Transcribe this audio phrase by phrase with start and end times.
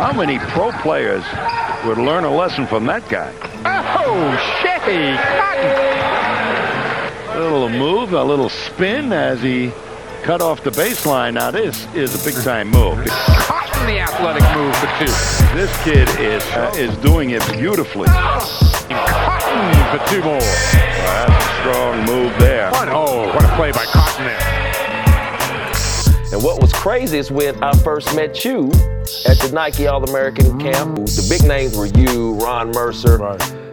[0.00, 1.22] How many pro players
[1.84, 3.34] would learn a lesson from that guy?
[3.66, 7.36] Oh, Schea Cotton.
[7.36, 9.70] A little move, a little spin as he
[10.22, 11.34] cut off the baseline.
[11.34, 13.06] Now this is a big time move.
[13.08, 15.12] Cotton the athletic move for two.
[15.54, 18.08] This kid is uh, is doing it beautifully.
[18.08, 20.38] Cotton for two more.
[20.38, 22.70] Well, that's a strong move there.
[22.70, 22.88] One.
[22.88, 24.59] Oh, what a play by Cotton there.
[26.40, 28.68] And what was crazy is when I first met you
[29.28, 33.22] at the Nike All American camp, the big names were you, Ron Mercer,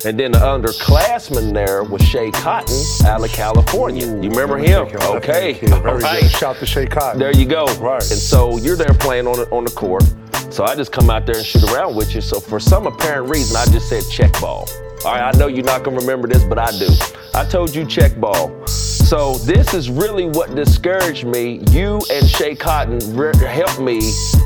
[0.06, 2.76] and then the underclassman there was Schea Cotton
[3.08, 4.06] out of California.
[4.06, 4.86] You remember him?
[5.02, 5.58] Okay.
[5.72, 6.24] All right.
[6.24, 6.30] good.
[6.30, 7.22] Shout to Schea Cotton.
[7.22, 7.68] There you go.
[7.76, 8.02] Right.
[8.02, 10.04] And so you're there playing on the, on the court.
[10.52, 12.20] So I just come out there and shoot around with you.
[12.20, 14.68] So for some apparent reason, I just said check ball.
[15.06, 16.88] All right, I know you're not gonna remember this, but I do.
[17.34, 18.66] I told you check ball.
[18.68, 21.64] So this is really what discouraged me.
[21.70, 24.00] You and Schea Cotton re- helped me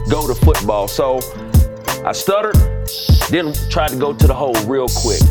[0.10, 0.88] go to football.
[0.88, 1.20] So
[2.06, 2.56] I stuttered,
[3.30, 5.22] then tried to go to the hole real quick.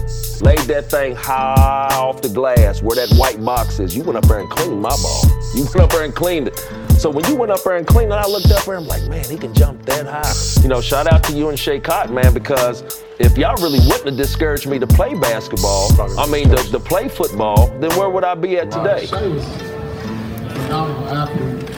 [0.41, 3.95] Laid that thing high off the glass where that white box is.
[3.95, 5.25] You went up there and cleaned my ball.
[5.55, 6.67] You went up there and cleaned it.
[7.01, 8.87] So when you went up there and cleaned it, I looked up there and I'm
[8.87, 10.63] like, man, he can jump that high.
[10.63, 14.05] You know, shout out to you and Schea Cotton, man, because if y'all really wouldn't
[14.05, 18.23] have discouraged me to play basketball, I mean, to, to play football, then where would
[18.23, 19.07] I be at today?
[19.07, 21.71] Schea was a phenomenal athlete.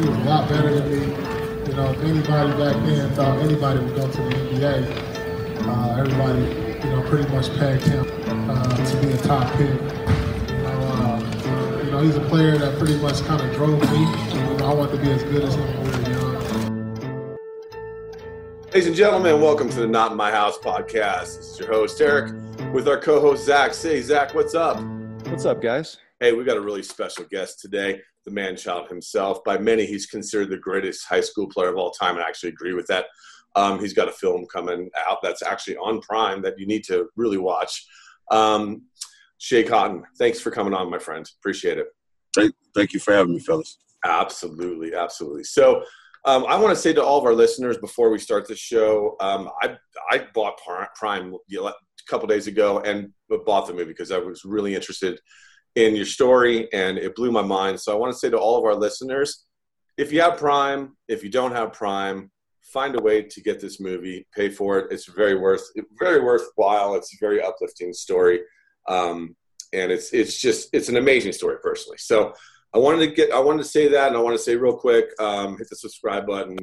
[0.00, 1.68] He was a lot better than me.
[1.68, 6.88] You know, if anybody back then thought anybody would go to the NBA, uh, everybody,
[6.88, 8.06] you know, pretty much pegged him
[8.48, 10.01] uh, to be a top pick.
[12.02, 14.00] He's a player that pretty much kind of drove me.
[14.00, 17.36] You know, I want to be as good as him when we were young.
[18.66, 21.36] Ladies and gentlemen, welcome to the Not in My House podcast.
[21.36, 22.34] This is your host, Eric,
[22.72, 23.72] with our co host, Zach.
[23.72, 24.80] Say, Zach, what's up?
[25.28, 25.98] What's up, guys?
[26.18, 29.44] Hey, we got a really special guest today, the man child himself.
[29.44, 32.50] By many, he's considered the greatest high school player of all time, and I actually
[32.50, 33.06] agree with that.
[33.54, 37.10] Um, he's got a film coming out that's actually on Prime that you need to
[37.14, 37.86] really watch.
[38.32, 38.82] Um,
[39.42, 41.28] Schea Cotton, thanks for coming on, my friend.
[41.40, 41.88] Appreciate it.
[42.34, 43.78] Thank, thank you for having me, fellas.
[44.04, 45.42] Absolutely, absolutely.
[45.42, 45.82] So,
[46.24, 49.16] um, I want to say to all of our listeners before we start the show,
[49.20, 49.76] um, I
[50.10, 50.60] I bought
[50.94, 51.72] Prime a
[52.08, 53.12] couple days ago and
[53.44, 55.18] bought the movie because I was really interested
[55.74, 57.80] in your story and it blew my mind.
[57.80, 59.46] So I want to say to all of our listeners,
[59.98, 62.30] if you have Prime, if you don't have Prime,
[62.62, 64.92] find a way to get this movie, pay for it.
[64.92, 65.64] It's very worth
[65.98, 66.94] very worthwhile.
[66.94, 68.40] It's a very uplifting story,
[68.88, 69.36] um,
[69.72, 71.98] and it's it's just it's an amazing story personally.
[71.98, 72.34] So
[72.74, 74.76] I wanted to get I wanted to say that, and I want to say real
[74.76, 76.56] quick, um, hit the subscribe button,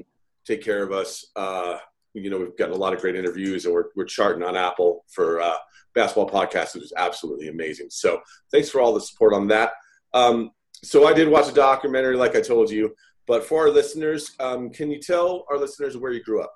[0.45, 1.25] take care of us.
[1.35, 1.77] Uh,
[2.13, 5.05] you know, we've gotten a lot of great interviews, and we're we're charting on Apple
[5.07, 5.57] for uh,
[5.93, 7.87] basketball podcasts, which is absolutely amazing.
[7.89, 9.73] So thanks for all the support on that.
[10.13, 10.51] Um,
[10.83, 12.95] so I did watch a documentary, like I told you.
[13.27, 16.51] But for our listeners, um, can you tell our listeners where you grew up?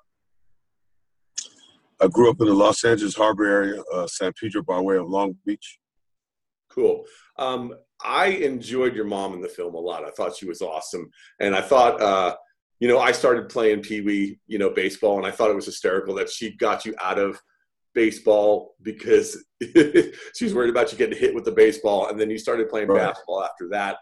[2.04, 5.08] I grew up in the Los Angeles Harbor area, uh, San Pedro by way of
[5.08, 5.78] Long Beach.
[6.70, 7.04] Cool.
[7.38, 10.04] Um, I enjoyed your mom in the film a lot.
[10.04, 11.08] I thought she was awesome,
[11.40, 12.36] and I thought, uh,
[12.78, 15.64] you know, I started playing pee wee, you know, baseball, and I thought it was
[15.64, 17.40] hysterical that she got you out of
[17.94, 22.36] baseball because she was worried about you getting hit with the baseball, and then you
[22.36, 23.00] started playing Right.
[23.06, 23.96] basketball after that.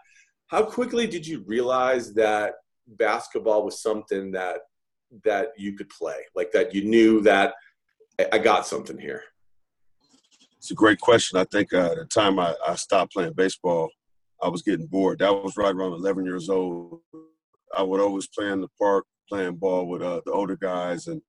[0.47, 4.57] How quickly did you realize that basketball was something that
[5.23, 7.53] that you could play, like that you knew that
[8.19, 9.23] I- I got something here?
[10.57, 11.37] It's a great question.
[11.39, 13.89] I think uh, at the time I, I stopped playing baseball,
[14.41, 15.19] I was getting bored.
[15.19, 17.01] That was right around 11 years old.
[17.75, 21.21] I would always play in the park, playing ball with uh, the older guys, and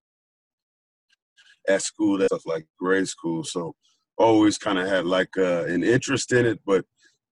[1.68, 3.42] at school, that stuff like grade school.
[3.44, 3.74] So
[4.18, 6.84] always kind of had like uh, an interest in it, but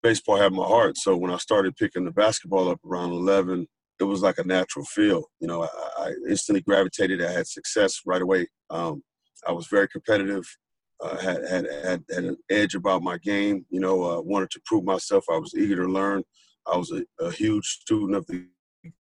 [0.03, 0.97] baseball had my heart.
[0.97, 3.67] So when I started picking the basketball up around 11,
[4.01, 5.25] it was like a natural feel.
[5.41, 7.23] You know, I, I instantly gravitated.
[7.23, 8.49] I had success right away.
[8.71, 9.03] Um,
[9.47, 10.45] I was very competitive.
[11.03, 13.67] Uh, had, had had had an edge about my game.
[13.71, 15.25] You know, uh, wanted to prove myself.
[15.31, 16.23] I was eager to learn.
[16.67, 18.47] I was a, a huge student of the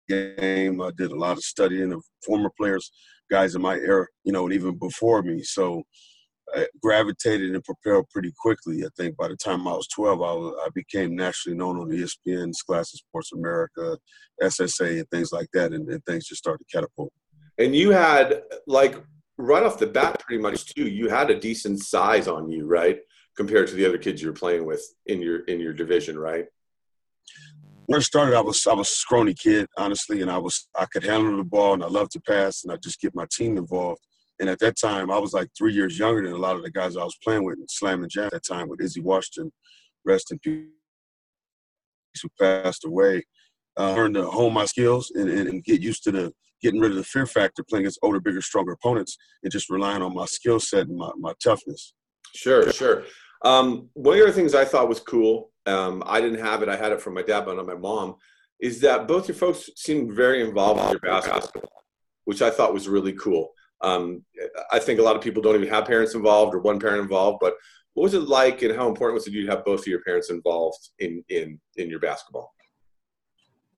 [0.08, 0.82] game.
[0.82, 2.92] I did a lot of studying of former players,
[3.30, 4.08] guys in my era.
[4.24, 5.44] You know, and even before me.
[5.44, 5.84] So
[6.56, 8.84] I gravitated and propelled pretty quickly.
[8.84, 11.94] I think by the time I was 12, I, was, I became nationally known on
[11.94, 13.98] E ESPN, Class of Sports America,
[14.42, 17.12] SSA, and things like that, and, and things just started to catapult.
[17.58, 18.96] And you had like
[19.40, 20.88] right off the bat, pretty much too.
[20.88, 23.00] You had a decent size on you, right,
[23.36, 26.46] compared to the other kids you were playing with in your in your division, right?
[27.90, 30.86] when I started, I was I was a scrawny kid, honestly, and I was I
[30.86, 33.58] could handle the ball and I loved to pass and I just get my team
[33.58, 34.02] involved.
[34.40, 36.70] And at that time, I was like three years younger than a lot of the
[36.70, 39.52] guys I was playing with in Slam and Jam at that time with Izzy Washington,
[40.06, 40.68] rest in peace,
[42.22, 43.24] who passed away.
[43.76, 46.92] Uh, learned to hone my skills and, and, and get used to the getting rid
[46.92, 50.26] of the fear factor, playing against older, bigger, stronger opponents, and just relying on my
[50.26, 51.94] skill set and my, my toughness.
[52.36, 53.04] Sure, sure.
[53.44, 56.70] Um, one of the other things I thought was cool, um, I didn't have it,
[56.70, 58.16] I had it from my dad, but not my mom,
[58.60, 61.84] is that both your folks seemed very involved with your basketball,
[62.26, 63.52] which I thought was really cool.
[63.82, 64.26] Um,
[64.72, 67.38] I think a lot of people don't even have parents involved or one parent involved,
[67.40, 67.56] but
[67.94, 70.02] what was it like and how important was it you to have both of your
[70.02, 72.54] parents involved in, in, in your basketball?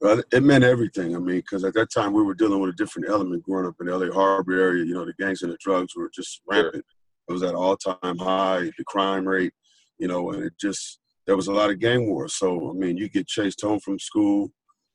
[0.02, 1.16] Well, it meant everything.
[1.16, 3.76] I mean, because at that time we were dealing with a different element growing up
[3.80, 4.84] in the LA Harbor area.
[4.84, 6.84] You know, the gangs and the drugs were just rampant.
[7.30, 9.54] It was at all time high, the crime rate,
[10.00, 12.34] you know, and it just, there was a lot of gang wars.
[12.34, 14.52] So, I mean, you get chased home from school,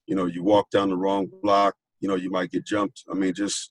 [0.08, 3.04] you know, you walk down the wrong block, you know, you might get jumped.
[3.08, 3.70] I mean, just,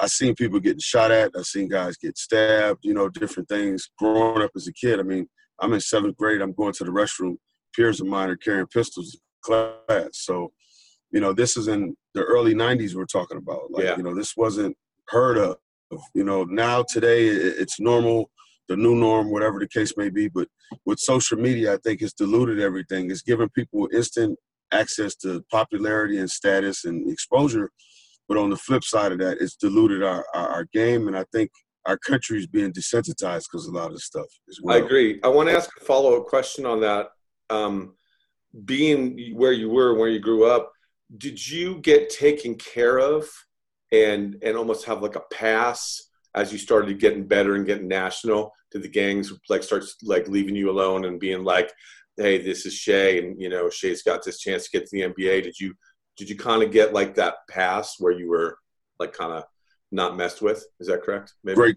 [0.00, 1.32] I seen people getting shot at.
[1.36, 3.90] I seen guys get stabbed, you know, different things.
[3.98, 5.28] Growing up as a kid, I mean,
[5.60, 6.40] I'm in seventh grade.
[6.40, 7.36] I'm going to the restroom.
[7.76, 9.68] Peers of mine are carrying pistols class.
[10.12, 10.50] So,
[11.12, 12.94] you know, this is in the early '90s.
[12.94, 13.96] We're talking about, like, yeah.
[13.96, 14.76] you know, this wasn't
[15.08, 15.56] heard of.
[16.14, 18.30] You know, now today it's normal,
[18.68, 20.28] the new norm, whatever the case may be.
[20.28, 20.48] But
[20.86, 23.10] with social media, I think it's diluted everything.
[23.10, 24.38] It's given people instant
[24.72, 27.70] access to popularity and status and exposure
[28.32, 31.24] but on the flip side of that, it's diluted our, our, our game, and I
[31.32, 31.50] think
[31.84, 34.74] our country is being desensitized because a lot of stuff as well.
[34.74, 35.20] I agree.
[35.22, 37.08] I want to ask a follow up question on that.
[37.50, 37.94] Um,
[38.64, 40.72] being where you were, where you grew up,
[41.16, 43.28] did you get taken care of
[43.90, 48.52] and and almost have like a pass as you started getting better and getting national?
[48.70, 51.70] Did the gangs like start like leaving you alone and being like,
[52.16, 55.02] "Hey, this is Schea, and you know Schea's got this chance to get to the
[55.02, 55.42] NBA"?
[55.42, 55.74] Did you
[56.16, 58.58] did you kind of get like that pass where you were
[58.98, 59.44] like kind of
[59.90, 60.64] not messed with?
[60.80, 61.34] Is that correct?
[61.44, 61.56] Maybe?
[61.56, 61.76] Great,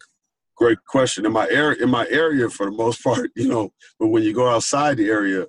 [0.55, 1.25] great question.
[1.25, 4.33] In my area, in my area, for the most part, you know, but when you
[4.33, 5.45] go outside the area,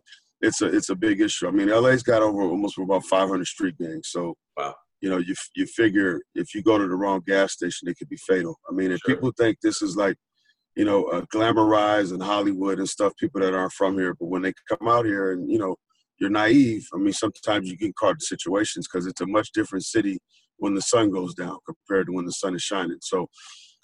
[0.47, 1.49] it's a it's a big issue.
[1.49, 4.75] I mean, LA's got over almost about 500 street gangs, so wow.
[5.03, 8.09] You know, you you figure if you go to the wrong gas station, it could
[8.09, 8.57] be fatal.
[8.69, 9.15] I mean, if sure.
[9.15, 10.17] people think this is like,
[10.75, 14.41] you know, uh, glamorized and Hollywood and stuff, people that aren't from here, but when
[14.41, 15.77] they come out here and you know
[16.19, 16.87] you're naive.
[16.95, 20.19] I mean, sometimes you get caught in situations because it's a much different city
[20.57, 22.99] when the sun goes down compared to when the sun is shining.
[23.03, 23.29] So,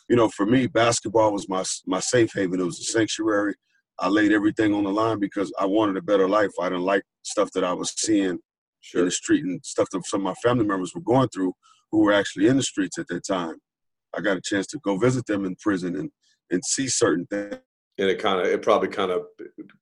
[0.08, 2.60] you know, for me, basketball was my my safe haven.
[2.60, 3.54] It was a sanctuary.
[3.98, 6.50] I laid everything on the line because I wanted a better life.
[6.60, 8.38] I didn't like stuff that I was seeing
[8.80, 9.00] sure.
[9.00, 11.52] in the street and stuff that some of my family members were going through
[11.90, 13.56] who were actually in the streets at that time.
[14.16, 16.10] I got a chance to go visit them in prison and
[16.50, 17.56] and see certain things
[17.98, 19.22] and it kind of it probably kind of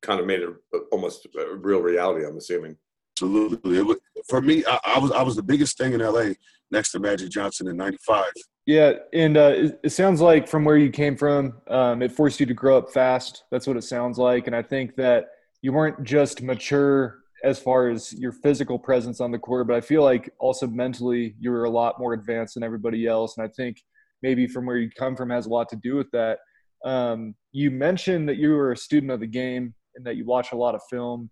[0.03, 0.51] kind of made it
[0.91, 2.27] almost a real reality.
[2.27, 2.77] I'm assuming.
[3.17, 3.79] Absolutely.
[3.79, 3.99] it Was,
[4.29, 6.33] for me, I, I, was I was the biggest thing in LA
[6.71, 8.25] next to Magic Johnson in '95.
[8.67, 9.53] Yeah, and uh,
[9.83, 12.93] it, sounds like from where you came from, um, it forced you to grow up
[12.93, 13.45] fast.
[13.51, 15.27] That's what it sounds like, and I think that
[15.63, 19.81] you weren't just mature as far as your physical presence on the court, but I
[19.81, 23.51] feel like also mentally you were a lot more advanced than everybody else, and I
[23.57, 23.79] think
[24.23, 26.39] maybe from where you come from has a lot to do with that.
[26.85, 30.53] Um, you mentioned that you were a student of the game and that you watch
[30.53, 31.31] a lot of film.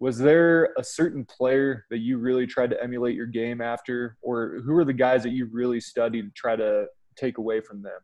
[0.00, 4.60] Was there a certain player that you really tried to emulate your game after, or
[4.64, 6.86] who are the guys that you really studied to try to
[7.16, 8.00] take away from them?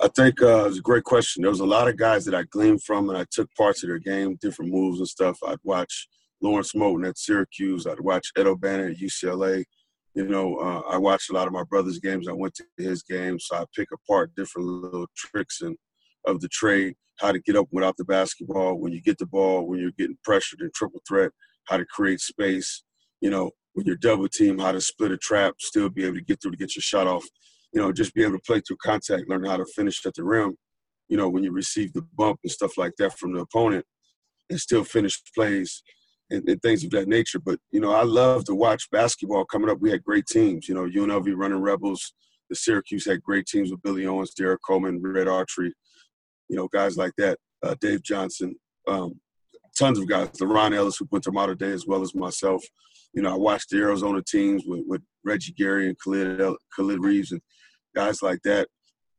[0.00, 1.42] I think uh, it's a great question.
[1.42, 3.88] There was a lot of guys that I gleaned from, and I took parts of
[3.88, 5.38] their game, different moves and stuff.
[5.46, 6.08] I'd watch
[6.42, 7.86] Lawrence Moten at Syracuse.
[7.86, 9.64] I'd watch Ed O'Bannon at UCLA.
[10.14, 12.26] You know, uh, I watched a lot of my brother's games.
[12.28, 15.76] I went to his games, so I pick apart different little tricks and
[16.26, 19.66] of the trade, how to get up without the basketball, when you get the ball,
[19.66, 21.30] when you're getting pressured in triple threat,
[21.64, 22.82] how to create space,
[23.20, 26.22] you know, when you're double team, how to split a trap, still be able to
[26.22, 27.24] get through to get your shot off,
[27.72, 30.24] you know, just be able to play through contact, learn how to finish at the
[30.24, 30.56] rim,
[31.08, 33.84] you know, when you receive the bump and stuff like that from the opponent
[34.50, 35.82] and still finish plays
[36.30, 37.38] and, and, things of that nature.
[37.38, 39.78] But you know, I love to watch basketball coming up.
[39.80, 40.68] We had great teams.
[40.68, 42.14] You know, UNLV running Rebels.
[42.50, 45.70] The Syracuse had great teams with Billy Owens, Derrick Coleman, Red Autry.
[46.48, 47.38] You know, guys like that.
[47.62, 48.54] Uh, Dave Johnson.
[48.86, 49.20] Um,
[49.78, 50.28] tons of guys.
[50.40, 52.64] LeRon Ellis, who went to Mater Dei, as well as myself.
[53.12, 57.32] You know, I watched the Arizona teams with, with Reggie Geary and Khalid, Khalid Reeves
[57.32, 57.40] and
[57.94, 58.68] guys like that.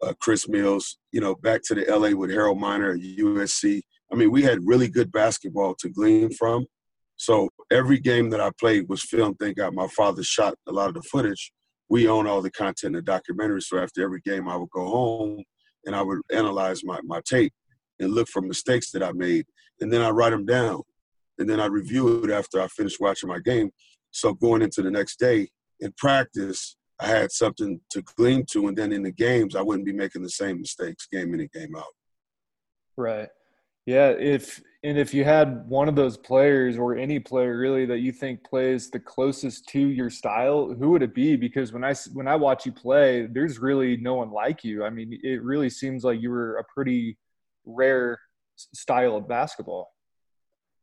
[0.02, 0.98] Uh, Chris Mills.
[1.12, 3.82] You know, back to the LA with Harold Miner at USC.
[4.12, 6.66] I mean, we had really good basketball to glean from.
[7.18, 9.38] So every game that I played was filmed.
[9.40, 11.52] Thank God my father shot a lot of the footage.
[11.90, 13.62] We own all the content in the documentary.
[13.62, 15.44] So after every game, I would go home
[15.86, 17.54] and I would analyze my, my tape
[18.00, 19.46] and look for mistakes that I made.
[19.82, 20.82] And then I write them down.
[21.38, 23.72] And then I review it after I finish watching my game.
[24.12, 25.50] So going into the next day
[25.80, 28.68] in practice, I had something to glean to.
[28.68, 31.52] And then in the games, I wouldn't be making the same mistakes game in and
[31.52, 31.84] game out.
[32.96, 33.28] Right.
[33.86, 38.00] Yeah, if and if you had one of those players or any player really that
[38.00, 41.36] you think plays the closest to your style, who would it be?
[41.36, 44.84] Because when I when I watch you play, there's really no one like you.
[44.84, 47.18] I mean, it really seems like you were a pretty
[47.66, 48.20] rare
[48.56, 49.92] style of basketball.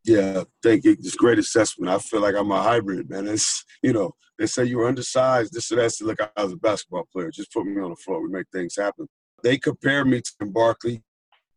[0.04, 0.92] Yeah, thank you.
[0.92, 1.92] It's great assessment.
[1.92, 3.28] I feel like I'm a hybrid, man.
[3.28, 5.92] It's you know, they say you're undersized, this or that.
[6.00, 7.30] Look, I was a basketball player.
[7.32, 8.22] Just put me on the floor.
[8.22, 9.08] We make things happen.
[9.42, 11.02] They compare me to Barkley.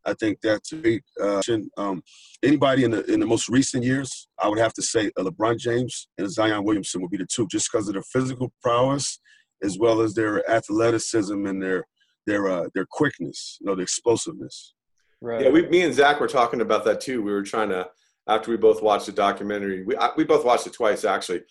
[0.06, 1.04] I think that's a great.
[1.22, 1.42] Uh,
[1.78, 2.04] um,
[2.44, 5.58] anybody in the in the most recent years, I would have to say uh, LeBron
[5.58, 9.20] James and Zion Williamson would be the two, just because of their physical prowess
[9.64, 11.86] as well as their athleticism and their
[12.28, 14.74] their uh, their quickness, you know, the explosiveness.
[15.22, 15.44] Right.
[15.46, 17.22] Yeah, we, me and Zach were talking about that too.
[17.22, 17.88] We were trying to
[18.28, 19.84] after we both watched the documentary.
[19.84, 21.42] We I, we both watched it twice actually,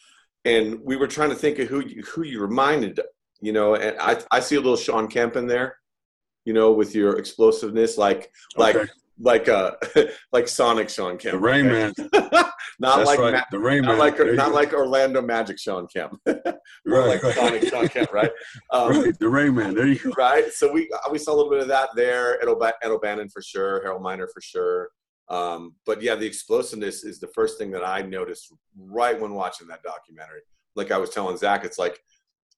[0.44, 3.00] and we were trying to think of who you, who you reminded.
[3.40, 5.76] You know, and I I see a little Sean Kemp in there
[6.44, 8.90] you know, with your explosiveness, like like okay.
[9.18, 9.72] like uh
[10.32, 11.32] like Sonic Shawn Kemp.
[11.32, 11.92] The Rain Man.
[12.12, 13.34] not That's like right.
[13.34, 13.98] Ma- the Rain not Man.
[13.98, 16.20] like not like Orlando Magic Shawn Kemp.
[16.26, 16.44] right,
[16.86, 17.34] like right.
[17.34, 18.30] Sonic Shawn Kemp, right?
[18.70, 19.18] Um, right.
[19.18, 19.74] The Rain Man.
[19.74, 20.10] There you go.
[20.10, 20.52] Right.
[20.52, 22.40] So we uh, we saw a little bit of that there.
[22.42, 23.82] Ed, O'B- Ed O'Bannon for sure.
[23.82, 24.90] Harold Miner for sure.
[25.30, 29.66] Um, but yeah, the explosiveness is the first thing that I noticed right when watching
[29.68, 30.42] that documentary.
[30.76, 31.98] Like I was telling Zach, it's like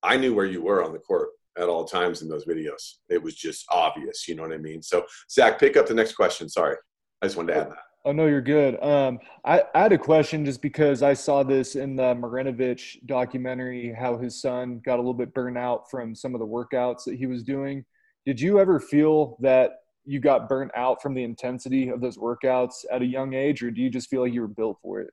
[0.03, 1.29] I knew where you were on the court
[1.59, 2.97] at all times in those videos.
[3.09, 4.83] It was just obvious, you know what I mean?
[4.83, 6.49] So, Zach, pick up the next question.
[6.49, 6.77] Sorry.
[7.23, 7.79] I just wanted to add that.
[8.05, 8.81] Oh, no, you're good.
[8.85, 13.93] Um, I, I had a question just because I saw this in the Marinovich documentary,
[13.99, 17.17] how his son got a little bit burnt out from some of the workouts that
[17.17, 17.85] he was doing.
[18.25, 19.71] Did you ever feel that
[20.05, 23.73] you got burnt out from the intensity of those workouts at a young age, or
[23.73, 25.11] do you just feel like you were built for it?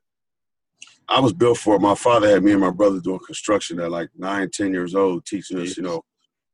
[1.08, 1.80] I was built for it.
[1.80, 5.26] My father had me and my brother doing construction at like nine, ten years old,
[5.26, 6.02] teaching us, you know,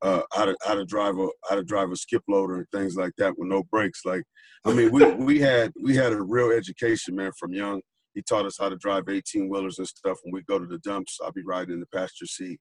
[0.03, 2.97] uh, how to how to drive a how to drive a skip loader and things
[2.97, 4.03] like that with no brakes.
[4.05, 4.23] Like,
[4.65, 7.81] I mean, we we had we had a real education, man, from young.
[8.15, 10.19] He taught us how to drive 18 wheelers and stuff.
[10.25, 12.59] When we go to the dumps, I'll be riding in the passenger seat.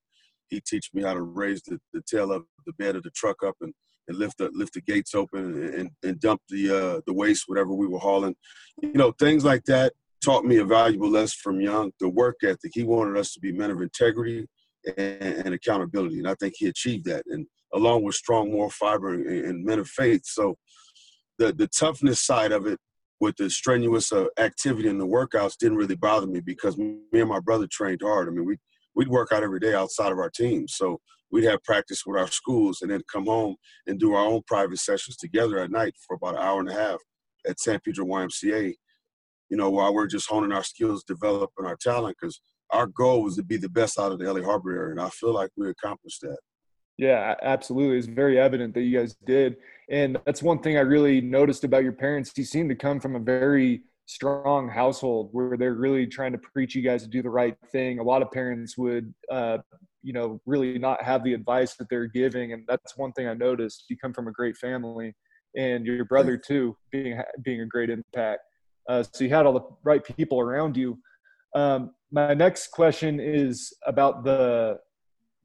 [0.50, 3.38] He teach me how to raise the, the tail of the bed of the truck
[3.44, 3.74] up and,
[4.08, 7.44] and lift the lift the gates open and, and, and dump the uh, the waste,
[7.48, 8.36] whatever we were hauling.
[8.82, 9.94] You know, things like that
[10.24, 11.92] taught me a valuable lesson from young.
[12.00, 12.72] The work ethic.
[12.74, 14.48] He wanted us to be men of integrity
[14.98, 16.20] and, and, accountability.
[16.20, 19.80] And I think he achieved that, and along with strong moral fiber and, and men
[19.80, 20.22] of faith.
[20.26, 20.58] So
[21.38, 22.80] the the toughness side of it,
[23.20, 27.30] with the strenuous uh, activity in the workouts, didn't really bother me because me and
[27.30, 28.28] my brother trained hard.
[28.28, 28.58] I mean, we
[28.96, 31.00] we'd work out every day outside of our team, so
[31.32, 33.56] we'd have practice with our schools, and then come home
[33.88, 36.74] and do our own private sessions together at night for about an hour and a
[36.74, 36.98] half
[37.48, 38.74] at San Pedro YMCA.
[39.50, 42.40] You know, while we're just honing our skills, developing our talent, because
[42.72, 45.10] our goal was to be the best out of the LA Harbor area, and I
[45.10, 46.38] feel like we accomplished that.
[47.00, 47.98] Yeah, absolutely.
[47.98, 49.56] It's very evident that you guys did.
[49.90, 52.34] And that's one thing I really noticed about your parents.
[52.36, 56.76] You seem to come from a very strong household where they're really trying to preach
[56.76, 58.00] you guys to do the right thing.
[58.00, 59.60] A lot of parents would, uh,
[60.04, 62.52] you know, really not have the advice that they're giving.
[62.52, 63.86] And that's one thing I noticed.
[63.88, 65.16] You come from a great family,
[65.56, 68.42] and your brother too, being being a great impact.
[68.90, 71.00] Uh, so you had all the right people around you.
[71.56, 74.80] Um, my next question is about the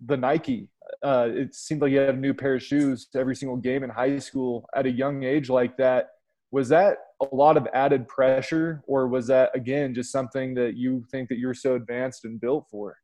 [0.05, 0.69] the Nike.
[1.03, 3.91] Uh, it seemed like you had a new pair of shoes every single game in
[3.91, 6.09] high school at a young age like that.
[6.51, 11.05] Was that a lot of added pressure, or was that again just something that you
[11.11, 12.97] think that you're so advanced and built for?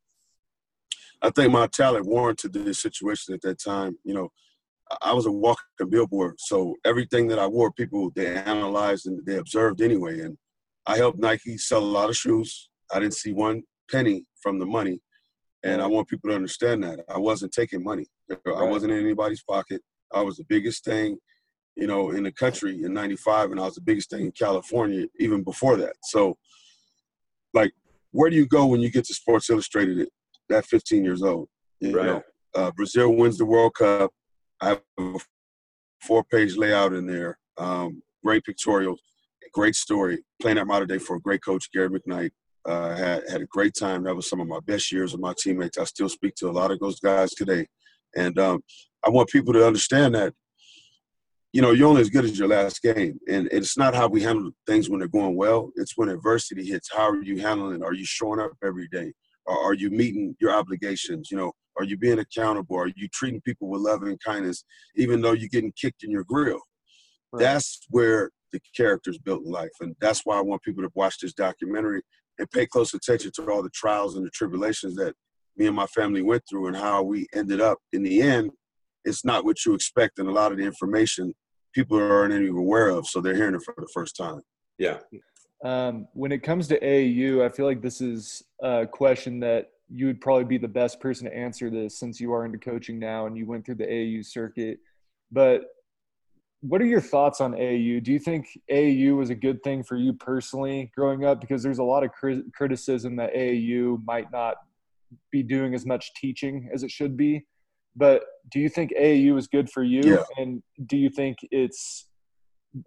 [1.23, 3.99] I think my talent warranted this situation at that time.
[4.05, 4.29] You know,
[5.03, 9.37] I was a walking billboard, so everything that I wore, people they analyzed and they
[9.37, 10.21] observed anyway.
[10.21, 10.39] And
[10.87, 12.70] I helped Nike sell a lot of shoes.
[12.93, 15.01] I didn't see one penny from the money.
[15.63, 18.07] And I want people to understand that I wasn't taking money.
[18.31, 19.83] I wasn't in anybody's pocket.
[20.13, 21.19] I was the biggest thing,
[21.77, 25.07] you know, in the country in 95, and I was the biggest thing in California
[25.19, 25.93] even before that.
[26.05, 26.37] So,
[27.53, 27.73] like,
[28.13, 30.09] where do you go when you get to Sports Illustrated
[30.51, 31.49] at 15 years old?
[31.81, 32.07] You right.
[32.07, 32.23] know,
[32.55, 34.11] uh, Brazil wins the World Cup.
[34.61, 35.19] I have a
[36.03, 37.39] four page layout in there.
[37.59, 38.97] Um, great pictorial,
[39.53, 40.25] great story.
[40.41, 42.31] Playing at Mater Dei for a great coach, Gary McKnight.
[42.67, 44.05] Uh, had had a great time.
[44.05, 45.79] That was some of my best years with my teammates.
[45.79, 47.67] I still speak to a lot of those guys today,
[48.15, 48.61] and um,
[49.05, 50.35] I want people to understand that
[51.53, 54.23] you know you're only as good as your last game, and it's not how we
[54.23, 55.71] handle things when they're going well.
[55.77, 56.91] It's when adversity hits.
[56.93, 57.77] How are you handling?
[57.77, 57.83] it?
[57.83, 59.13] Are you showing up every day?
[59.47, 61.31] Are you meeting your obligations?
[61.31, 62.77] You know, are you being accountable?
[62.77, 64.65] Are you treating people with love and kindness,
[64.97, 66.61] even though you're getting kicked in your grill?
[67.33, 67.41] Right.
[67.41, 71.19] That's where the character's built in life, and that's why I want people to watch
[71.19, 72.03] this documentary
[72.41, 75.15] and pay close attention to all the trials and the tribulations that
[75.57, 78.51] me and my family went through and how we ended up in the end
[79.05, 81.33] it's not what you expect and a lot of the information
[81.73, 84.41] people aren't even aware of, so they're hearing it for the first time.
[84.79, 84.99] Yeah.
[85.65, 90.07] Um, when it comes to AAU, I feel like this is a question that you
[90.07, 93.27] would probably be the best person to answer this since you are into coaching now
[93.27, 94.79] and you went through the AAU circuit.
[95.31, 95.65] But
[96.61, 98.03] what are your thoughts on AAU?
[98.03, 101.41] Do you think AAU was a good thing for you personally growing up?
[101.41, 102.11] Because there's a lot of
[102.53, 104.57] criticism that AAU might not
[105.33, 107.47] be doing as much teaching as it should be.
[107.97, 110.03] But do you think AAU is good for you?
[110.05, 110.23] Yeah.
[110.37, 112.09] And do you think it's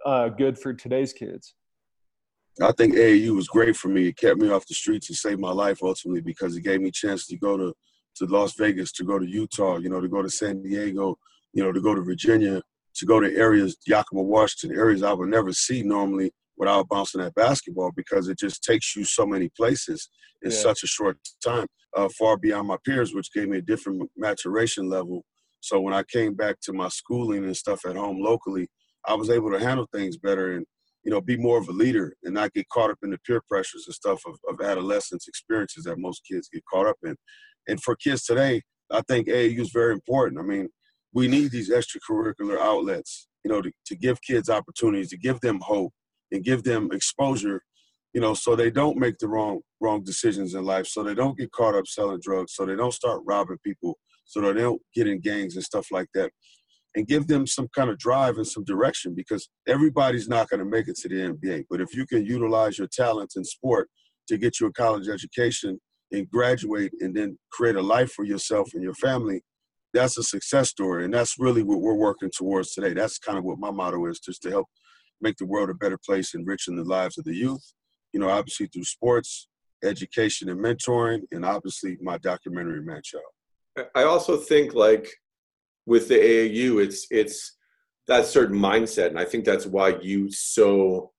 [0.06, 1.56] uh, good for today's kids?
[2.62, 4.08] I think AAU was great for me.
[4.08, 6.90] It kept me off the streets and saved my life ultimately because it gave me
[6.90, 7.74] a chance to go to,
[8.18, 11.18] to Las Vegas, to go to Utah, you know, to go to San Diego,
[11.54, 12.62] you know, to go to Virginia,
[12.96, 17.36] to go to areas, Yakima, Washington, areas I would never see normally without bouncing that
[17.36, 20.10] basketball because it just takes you so many places
[20.44, 20.58] in yeah.
[20.58, 21.66] such a short time,
[21.98, 25.24] uh, far beyond my peers, which gave me a different maturation level.
[25.62, 28.68] So when I came back to my schooling and stuff at home locally,
[29.06, 30.66] I was able to handle things better and
[31.04, 33.42] you know, be more of a leader and not get caught up in the peer
[33.50, 37.16] pressures and stuff of, of adolescence experiences that most kids get caught up in.
[37.68, 40.40] And for kids today, I think AAU is very important.
[40.40, 40.70] I mean,
[41.14, 45.60] we need these extracurricular outlets, you know, to, to give kids opportunities, to give them
[45.62, 45.94] hope
[46.32, 47.62] and give them exposure,
[48.14, 51.38] you know, so they don't make the wrong wrong decisions in life, so they don't
[51.38, 55.08] get caught up selling drugs, so they don't start robbing people, so they don't get
[55.08, 56.32] in gangs and stuff like that
[56.96, 60.66] and give them some kind of drive and some direction because everybody's not going to
[60.66, 61.66] make it to the NBA.
[61.70, 63.90] But if you can utilize your talents in sport
[64.28, 65.80] to get you a college education
[66.12, 69.42] and graduate and then create a life for yourself and your family,
[69.94, 71.06] that's a success story.
[71.06, 72.94] And that's really what we're working towards today.
[72.94, 74.68] That's kind of what my motto is just to help
[75.22, 77.74] make the world a better place, enriching the lives of the youth,
[78.12, 79.48] you know, obviously through sports,
[79.84, 83.88] education, and mentoring, and obviously my documentary, Man Child.
[83.96, 85.10] I also think like
[85.86, 87.58] with the AAU, it's it's
[88.08, 91.12] that certain mindset, and I think that's why you so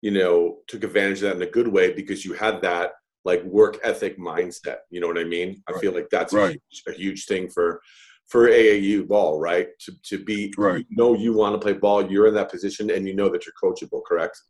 [0.00, 2.92] you know took advantage of that in a good way because you had that
[3.24, 4.78] like work ethic mindset.
[4.90, 5.62] You know what I mean?
[5.68, 5.76] Right.
[5.76, 6.56] I feel like that's right.
[6.56, 7.82] a, huge, a huge thing for
[8.30, 9.68] for AAU ball, right?
[9.80, 10.86] To to be right.
[10.88, 13.44] You know you want to play ball, you're in that position, and you know that
[13.44, 14.02] you're coachable.
[14.06, 14.40] Correct?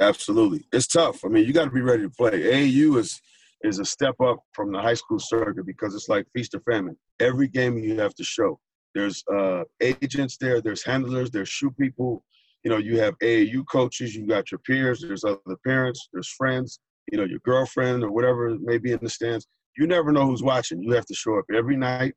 [0.00, 1.24] Absolutely, it's tough.
[1.24, 2.30] I mean, you got to be ready to play.
[2.30, 3.20] AAU is
[3.64, 6.96] is a step up from the high school circuit because it's like feast or famine.
[7.20, 8.58] Every game you have to show.
[8.94, 10.60] There's uh, agents there.
[10.60, 11.30] There's handlers.
[11.30, 12.24] There's shoe people.
[12.64, 14.14] You know, you have AAU coaches.
[14.14, 15.00] You got your peers.
[15.00, 16.08] There's other parents.
[16.12, 16.78] There's friends.
[17.10, 19.46] You know, your girlfriend or whatever may be in the stands.
[19.76, 20.82] You never know who's watching.
[20.82, 22.14] You have to show up every night,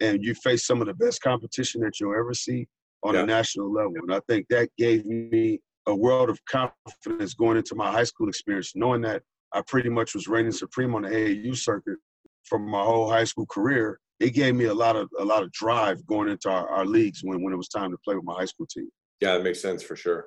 [0.00, 2.66] and you face some of the best competition that you'll ever see
[3.02, 3.22] on yeah.
[3.22, 3.94] a national level.
[3.96, 8.28] And I think that gave me a world of confidence going into my high school
[8.28, 11.98] experience, knowing that I pretty much was reigning supreme on the AAU circuit
[12.44, 15.52] from my whole high school career it gave me a lot of a lot of
[15.52, 18.34] drive going into our, our leagues when, when it was time to play with my
[18.34, 18.88] high school team.
[19.20, 20.26] Yeah, that makes sense for sure.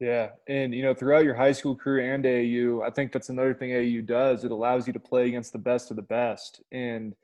[0.00, 3.54] Yeah, and you know, throughout your high school career and AAU, I think that's another
[3.54, 4.44] thing AAU does.
[4.44, 7.14] It allows you to play against the best of the best, and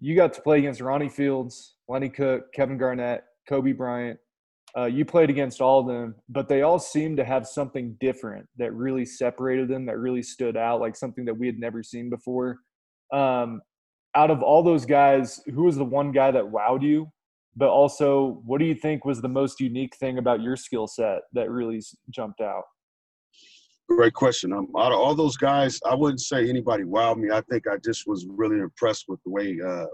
[0.00, 4.18] you got to play against Ronnie Fields, Lenny Cooke, Kevin Garnett, Kobe Bryant.
[4.76, 8.46] Uh, you played against all of them, but they all seemed to have something different
[8.58, 12.10] that really separated them, that really stood out, like something that we had never seen
[12.10, 12.58] before.
[13.12, 13.62] Um,
[14.14, 17.10] out of all those guys, who was the one guy that wowed you?
[17.54, 21.20] But also, what do you think was the most unique thing about your skill set
[21.32, 21.80] that really
[22.10, 22.64] jumped out?
[23.88, 24.52] Great question.
[24.52, 27.30] Um, out of all those guys, I wouldn't say anybody wowed me.
[27.30, 29.86] I think I just was really impressed with the way uh,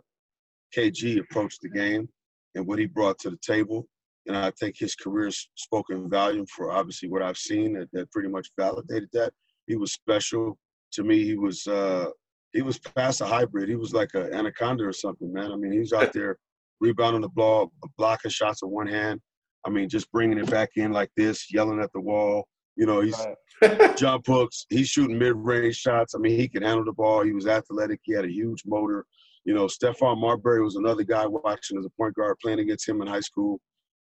[0.77, 2.09] KG approached the game
[2.55, 3.87] and what he brought to the table.
[4.27, 8.29] And I think his career's spoken volume for obviously what I've seen that, that pretty
[8.29, 9.33] much validated that.
[9.67, 10.59] He was special.
[10.93, 12.07] To me, he was uh,
[12.53, 13.69] he was past a hybrid.
[13.69, 15.53] He was like an anaconda or something, man.
[15.53, 16.39] I mean, he was out there
[16.81, 19.21] rebounding the ball, blocking shots with one hand.
[19.65, 22.47] I mean, just bringing it back in like this, yelling at the wall.
[22.77, 23.27] You know, he's
[23.97, 24.67] jump hooks.
[24.71, 26.15] He's shooting mid-range shots.
[26.15, 27.23] I mean, he could handle the ball.
[27.23, 28.01] He was athletic.
[28.03, 29.05] He had a huge motor.
[29.45, 33.03] You know, Stephon Marbury was another guy watching as a point guard playing against him
[33.03, 33.61] in high school.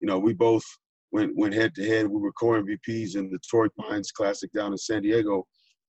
[0.01, 0.65] You know, we both
[1.13, 2.07] went went head to head.
[2.07, 5.47] We were core MVPs in the Torrey Pines Classic down in San Diego.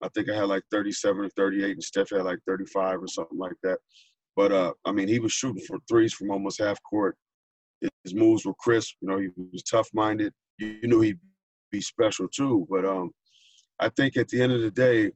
[0.03, 3.39] I think I had like 37 or 38, and Steph had like 35 or something
[3.39, 3.79] like that.
[4.37, 7.17] But uh, I mean, he was shooting for threes from almost half court.
[8.05, 8.95] His moves were crisp.
[9.01, 10.33] You know, he was tough-minded.
[10.59, 11.19] You knew he'd
[11.71, 12.67] be special too.
[12.71, 13.11] But um,
[13.79, 15.13] I think at the end of the day,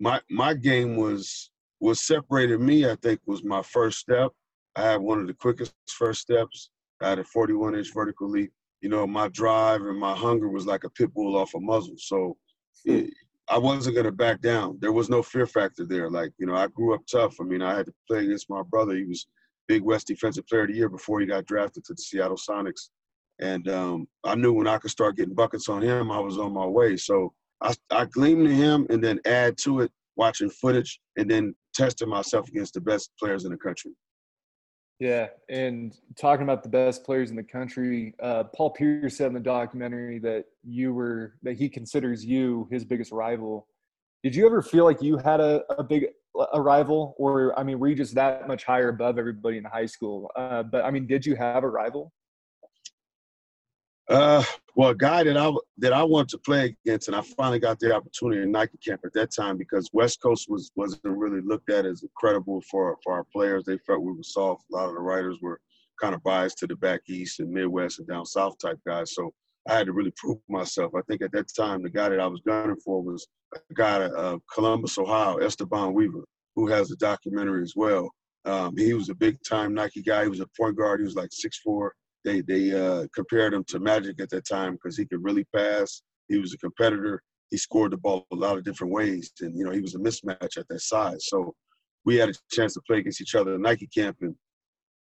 [0.00, 2.88] my my game was what separated me.
[2.88, 4.32] I think was my first step.
[4.76, 6.70] I had one of the quickest first steps.
[7.02, 8.52] I had a 41 inch vertical leap.
[8.80, 11.96] You know, my drive and my hunger was like a pit bull off a muzzle.
[11.98, 12.36] So
[12.84, 13.12] it,
[13.48, 14.78] I wasn't gonna back down.
[14.80, 16.10] There was no fear factor there.
[16.10, 17.36] Like you know, I grew up tough.
[17.40, 18.94] I mean, I had to play against my brother.
[18.94, 19.26] He was
[19.66, 22.90] Big West Defensive Player of the Year before he got drafted to the Seattle Sonics.
[23.40, 26.52] And um, I knew when I could start getting buckets on him, I was on
[26.52, 26.96] my way.
[26.96, 31.54] So I, I gleamed to him and then add to it watching footage and then
[31.74, 33.92] testing myself against the best players in the country.
[34.98, 39.34] Yeah, and talking about the best players in the country, uh, Paul Pierce said in
[39.34, 43.68] the documentary that you were that he considers you his biggest rival.
[44.24, 46.06] Did you ever feel like you had a, a big
[46.52, 49.86] a rival, or I mean, were you just that much higher above everybody in high
[49.86, 50.30] school?
[50.34, 52.12] Uh, but I mean, did you have a rival?
[54.08, 54.42] Uh,
[54.74, 57.78] well, a guy that I that I wanted to play against, and I finally got
[57.78, 61.68] the opportunity in Nike camp at that time because West Coast was wasn't really looked
[61.68, 63.64] at as credible for for our players.
[63.64, 64.64] They felt we were soft.
[64.72, 65.60] A lot of the writers were
[66.00, 69.14] kind of biased to the back east and Midwest and down south type guys.
[69.14, 69.30] So
[69.68, 70.92] I had to really prove myself.
[70.96, 74.04] I think at that time the guy that I was gunning for was a guy
[74.04, 78.10] of uh, Columbus, Ohio, Esteban Weaver, who has a documentary as well.
[78.44, 80.22] Um, he was a big time Nike guy.
[80.22, 81.00] He was a point guard.
[81.00, 81.92] He was like six four
[82.24, 86.02] they they uh, compared him to Magic at that time because he could really pass.
[86.28, 87.22] He was a competitor.
[87.50, 89.98] He scored the ball a lot of different ways, and you know he was a
[89.98, 91.26] mismatch at that size.
[91.28, 91.54] So
[92.04, 94.34] we had a chance to play against each other at Nike camp, and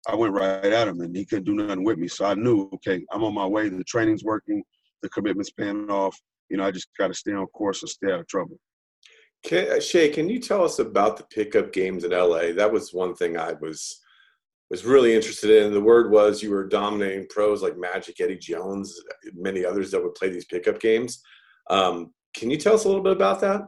[0.09, 2.09] I went right at him, and he couldn't do nothing with me.
[2.09, 3.69] So I knew, okay, I'm on my way.
[3.69, 4.63] The training's working,
[5.03, 6.17] the commitment's paying off.
[6.49, 8.59] You know, I just got to stay on course and stay out of trouble.
[9.45, 12.53] Can, Schea, can you tell us about the pickup games in LA?
[12.53, 14.01] That was one thing I was
[14.71, 15.73] was really interested in.
[15.73, 19.01] The word was you were dominating pros like Magic, Eddie Jones,
[19.35, 21.23] many others that would play these pickup games.
[21.71, 23.63] Um, can you tell us a little bit about that?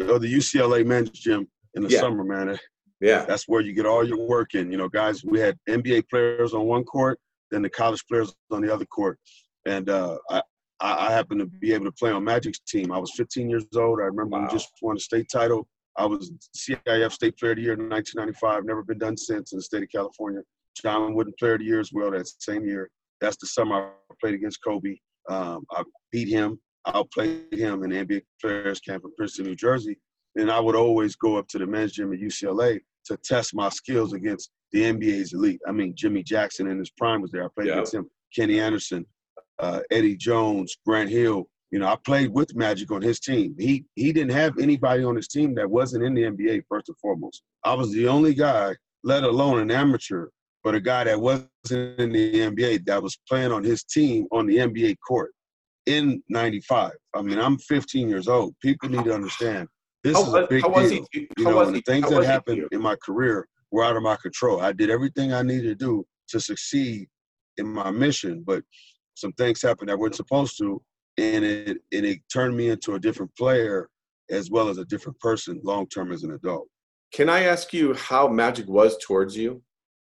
[0.00, 2.00] Oh, the UCLA men's gym in the yeah.
[2.00, 2.58] summer, man.
[3.00, 4.70] Yeah, that's where you get all your work in.
[4.70, 7.18] You know, guys, we had NBA players on one court,
[7.50, 9.18] then the college players on the other court,
[9.66, 10.42] and uh, I.
[10.80, 12.92] I happened to be able to play on Magic's team.
[12.92, 14.00] I was 15 years old.
[14.00, 14.42] I remember wow.
[14.42, 15.66] we just won a state title
[15.96, 18.64] I was CIF State Player of the Year in 1995.
[18.64, 20.40] Never been done since in the state of California.
[20.80, 22.90] John Wooden Player of the Year as well that same year.
[23.20, 24.96] That's the summer I played against Kobe.
[25.28, 26.58] Um, I beat him.
[26.84, 29.96] I outplayed him in the NBA Players Camp in Princeton, New Jersey.
[30.36, 33.68] And I would always go up to the men's gym at UCLA to test my
[33.68, 35.60] skills against the NBA's elite.
[35.66, 37.44] I mean, Jimmy Jackson in his prime was there.
[37.44, 38.10] I played against him.
[38.34, 39.06] Kenny Anderson,
[39.60, 43.56] uh, Eddie Jones, Grant Hill, you know, I played with Magic on his team.
[43.58, 46.96] He he didn't have anybody on his team that wasn't in the NBA first and
[46.98, 47.42] foremost.
[47.64, 50.28] I was the only guy, let alone an amateur,
[50.62, 51.50] but a guy that wasn't
[51.98, 55.32] in the NBA that was playing on his team on the NBA court
[55.86, 56.92] in '95.
[57.12, 58.54] I mean, I'm 15 years old.
[58.62, 59.66] People need to understand
[60.04, 61.06] this how, is a big deal.
[61.10, 64.14] He, you know, and the things that happened in my career were out of my
[64.22, 64.60] control.
[64.60, 67.08] I did everything I needed to do to succeed
[67.56, 68.62] in my mission, but
[69.16, 70.80] some things happened that weren't supposed to,
[71.18, 73.88] and it and it turned me into a different player
[74.30, 76.68] as well as a different person long term as an adult.
[77.12, 79.62] Can I ask you how Magic was towards you?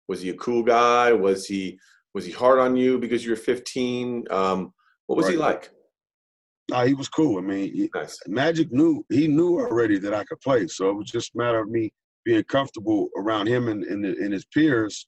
[0.07, 1.13] Was he a cool guy?
[1.13, 1.79] Was he
[2.13, 4.25] was he hard on you because you were 15?
[4.29, 4.73] Um,
[5.07, 5.33] what was right.
[5.33, 5.71] he like?
[6.69, 7.37] Nah, he was cool.
[7.37, 8.17] I mean, he, nice.
[8.27, 11.59] Magic knew he knew already that I could play, so it was just a matter
[11.59, 11.91] of me
[12.23, 15.07] being comfortable around him and, and, and his peers,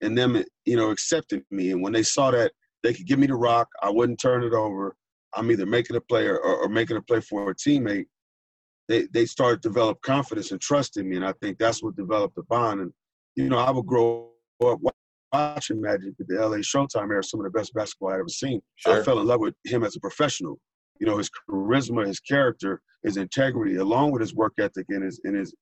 [0.00, 1.70] and them, you know, accepting me.
[1.70, 4.52] And when they saw that they could give me the rock, I wouldn't turn it
[4.52, 4.96] over.
[5.34, 8.06] I'm either making a play or, or, making a play for a teammate,
[8.88, 11.96] they they start to develop confidence and trust in me, and I think that's what
[11.96, 12.80] developed the bond.
[12.80, 12.92] And
[13.34, 14.30] you know, I would grow
[14.64, 14.78] up
[15.32, 18.60] watching Magic at the LA Showtime era, some of the best basketball I'd ever seen.
[18.76, 19.00] Sure.
[19.00, 20.58] I fell in love with him as a professional.
[21.00, 25.20] You know, his charisma, his character, his integrity, along with his work ethic and his
[25.24, 25.54] and his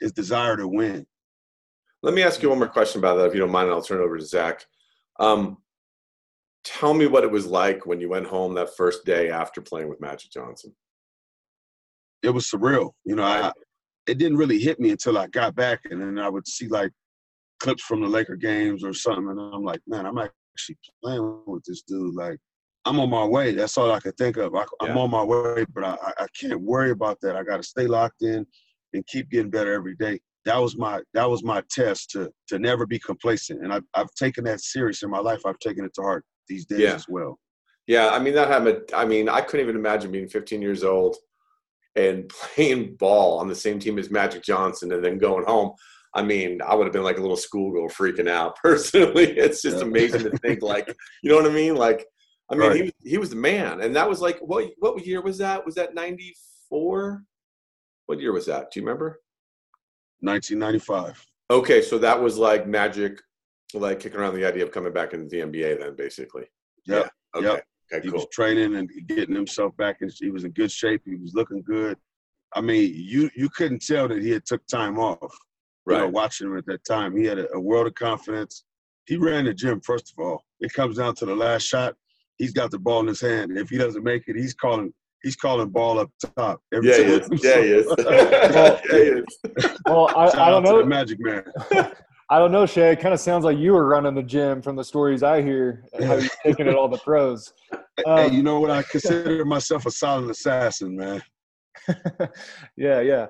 [0.00, 1.06] his desire to win.
[2.02, 4.00] Let me ask you one more question about that, if you don't mind, I'll turn
[4.00, 4.64] it over to Zach.
[5.18, 5.58] Um,
[6.64, 9.88] tell me what it was like when you went home that first day after playing
[9.88, 10.74] with Magic Johnson.
[12.22, 12.92] It was surreal.
[13.04, 13.52] You know, I
[14.06, 16.90] it didn't really hit me until I got back, and then I would see like
[17.60, 21.64] clips from the Laker games or something, and I'm like, man, I'm actually playing with
[21.64, 22.14] this dude.
[22.14, 22.38] Like,
[22.84, 23.52] I'm on my way.
[23.54, 24.54] That's all I could think of.
[24.54, 27.36] I, am on my way, but I, I can't worry about that.
[27.36, 28.46] I got to stay locked in
[28.92, 30.20] and keep getting better every day.
[30.46, 34.12] That was my that was my test to to never be complacent, and I've I've
[34.14, 35.40] taken that serious in my life.
[35.46, 36.94] I've taken it to heart these days yeah.
[36.94, 37.38] as well.
[37.86, 38.82] Yeah, I mean that happened.
[38.94, 41.16] I mean, I couldn't even imagine being 15 years old
[41.96, 45.72] and playing ball on the same team as Magic Johnson and then going home.
[46.12, 48.56] I mean, I would have been like a little schoolgirl freaking out.
[48.62, 49.84] Personally, it's just yeah.
[49.84, 51.76] amazing to think like, you know what I mean?
[51.76, 52.04] Like,
[52.50, 52.76] I mean, right.
[52.76, 55.64] he was he was the man, and that was like what what year was that?
[55.64, 57.22] Was that 94?
[58.06, 58.72] What year was that?
[58.72, 59.20] Do you remember?
[60.20, 61.24] 1995.
[61.50, 63.20] Okay, so that was like Magic
[63.78, 66.46] like kicking around the idea of coming back into the NBA then basically.
[66.86, 67.04] Yep.
[67.34, 67.38] Yeah.
[67.38, 67.46] Okay.
[67.46, 67.64] Yep.
[67.92, 68.18] Okay, he cool.
[68.20, 71.02] was training and getting himself back and he was in good shape.
[71.04, 71.96] He was looking good.
[72.54, 75.34] I mean, you you couldn't tell that he had took time off.
[75.86, 75.96] Right.
[75.96, 78.64] You know, watching him at that time, he had a, a world of confidence.
[79.06, 79.80] he ran the gym.
[79.80, 81.94] First of all, it comes down to the last shot.
[82.38, 83.56] He's got the ball in his hand.
[83.56, 84.92] If he doesn't make it, he's calling.
[85.22, 86.60] He's calling ball up top.
[86.72, 87.28] Every Yeah, he is.
[87.44, 87.86] Yeah, he is.
[87.98, 89.24] Well- yeah, he is.
[89.86, 90.84] Well, I, Shout I don't to the know.
[90.86, 91.44] Magic Man.
[92.32, 92.92] I don't know, Schea.
[92.92, 95.84] It kind of sounds like you were running the gym from the stories I hear.
[95.98, 97.52] How you're taking it all the pros.
[97.96, 98.70] hey, Um, you know what?
[98.70, 101.22] I consider myself a silent assassin, man.
[102.76, 103.26] yeah, yeah.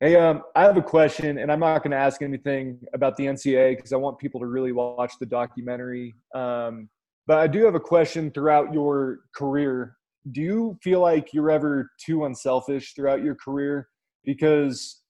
[0.00, 3.26] Hey, um, I have a question, and I'm not going to ask anything about the
[3.26, 6.16] NCA because I want people to really watch the documentary.
[6.34, 6.88] Um,
[7.28, 9.96] but I do have a question throughout your career.
[10.32, 13.86] Do you feel like you're ever too unselfish throughout your career?
[14.24, 15.01] Because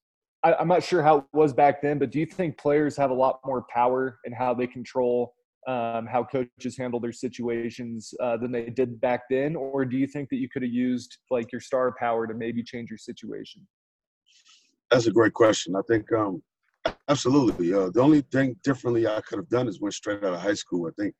[0.44, 3.10] I, I'm not sure how it was back then, but do you think players have
[3.10, 5.34] a lot more power in how they control
[5.66, 10.06] um, how coaches handle their situations uh, than they did back then, or do you
[10.06, 13.66] think that you could have used like your star power to maybe change your situation?
[14.90, 15.76] That's a great question.
[15.76, 16.42] I think um,
[17.08, 17.72] absolutely.
[17.72, 20.54] Uh, the only thing differently I could have done is went straight out of high
[20.54, 20.88] school.
[20.88, 21.14] I think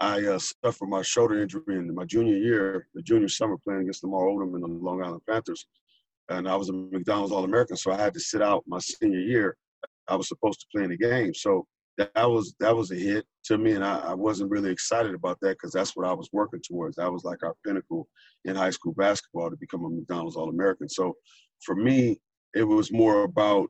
[0.00, 4.02] I uh, suffered my shoulder injury in my junior year, the junior summer playing against
[4.02, 5.66] Lamar Odom and the Long Island Panthers,
[6.28, 9.20] and I was a McDonald's All American, so I had to sit out my senior
[9.20, 9.56] year.
[10.08, 13.24] I was supposed to play in the game, so that was that was a hit
[13.44, 16.28] to me, and I, I wasn't really excited about that because that's what I was
[16.32, 16.96] working towards.
[16.96, 18.08] That was like our pinnacle
[18.44, 20.88] in high school basketball to become a McDonald's All American.
[20.88, 21.14] So
[21.64, 22.18] for me,
[22.54, 23.68] it was more about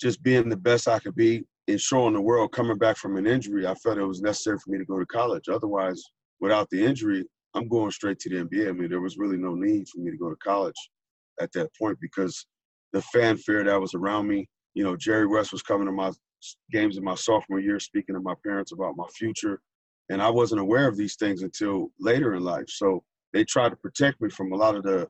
[0.00, 3.26] just being the best I could be and showing the world coming back from an
[3.26, 3.66] injury.
[3.66, 5.48] I felt it was necessary for me to go to college.
[5.48, 6.02] Otherwise,
[6.40, 7.24] without the injury,
[7.54, 8.68] I'm going straight to the NBA.
[8.68, 10.76] I mean, there was really no need for me to go to college
[11.40, 12.46] at that point because
[12.92, 16.12] the fanfare that was around me, you know, Jerry West was coming to my
[16.70, 19.60] games in my sophomore year, speaking to my parents about my future.
[20.08, 22.68] And I wasn't aware of these things until later in life.
[22.68, 25.08] So they tried to protect me from a lot of the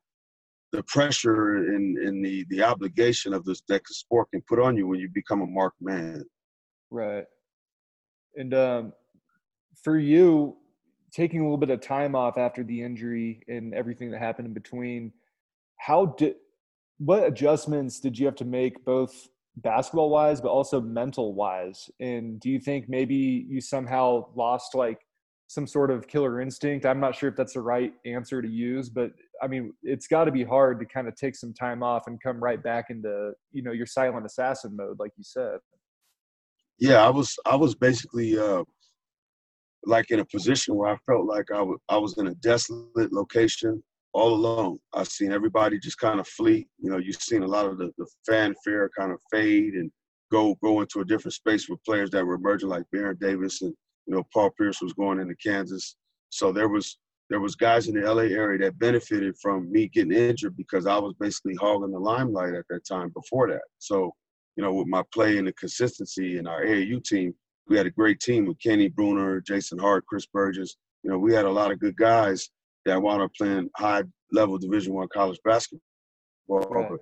[0.73, 4.77] the pressure and, and the, the obligation of this that the sport can put on
[4.77, 6.23] you when you become a marked man.
[6.91, 7.25] Right.
[8.37, 8.93] And um,
[9.83, 10.57] for you,
[11.13, 14.55] taking a little bit of time off after the injury and everything that happened in
[14.55, 15.13] between,
[15.79, 16.35] how did
[16.99, 21.89] what adjustments did you have to make both basketball wise but also mental wise?
[22.01, 24.99] And do you think maybe you somehow lost like
[25.47, 26.87] some sort of killer instinct?
[26.87, 29.13] I'm not sure if that's the right answer to use, but
[29.43, 32.21] I mean, it's got to be hard to kind of take some time off and
[32.21, 35.59] come right back into, you know, your silent assassin mode, like you said.
[36.81, 38.63] Yeah, I was I was basically uh,
[39.85, 43.13] like in a position where I felt like I was I was in a desolate
[43.13, 43.83] location
[44.19, 44.79] all alone.
[44.93, 46.67] I've seen everybody just kind of flee.
[46.79, 49.91] You know, you've seen a lot of the, the fanfare kind of fade and
[50.31, 53.73] go go into a different space with players that were emerging like Baron Davis and
[54.07, 55.97] you know Paul Pierce was going into Kansas.
[56.31, 56.99] So there was
[57.31, 60.99] there was guys in the LA area that benefited from me getting injured because I
[60.99, 63.61] was basically hogging the limelight at that time before that.
[63.79, 64.15] So,
[64.57, 67.35] you know, with my play and the consistency in our AAU team,
[67.69, 70.77] we had a great team with Kenny Bruner, Jason Hart, Chris Burgess.
[71.03, 72.49] You know, we had a lot of good guys
[72.89, 75.81] that wound up playing high level Division One college basketball.
[76.49, 76.89] Right.
[76.91, 77.01] But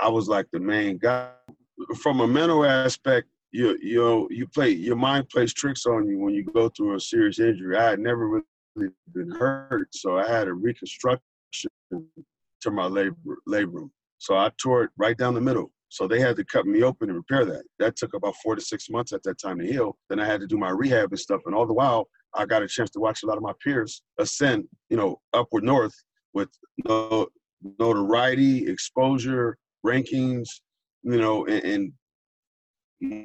[0.00, 1.30] I was like the main guy.
[2.00, 6.18] From a mental aspect, you you know, you play your mind plays tricks on you
[6.18, 7.76] when you go through a serious injury.
[7.76, 13.90] I had never really been hurt, so I had a reconstruction to my labor labrum.
[14.18, 15.72] So I tore it right down the middle.
[15.88, 17.64] So they had to cut me open and repair that.
[17.78, 19.98] That took about four to six months at that time to heal.
[20.08, 21.42] Then I had to do my rehab and stuff.
[21.44, 24.02] And all the while, I got a chance to watch a lot of my peers
[24.18, 25.94] ascend, you know, upward north
[26.34, 26.48] with
[26.88, 27.28] no
[27.78, 30.46] notoriety, exposure, rankings,
[31.02, 31.92] you know, and, and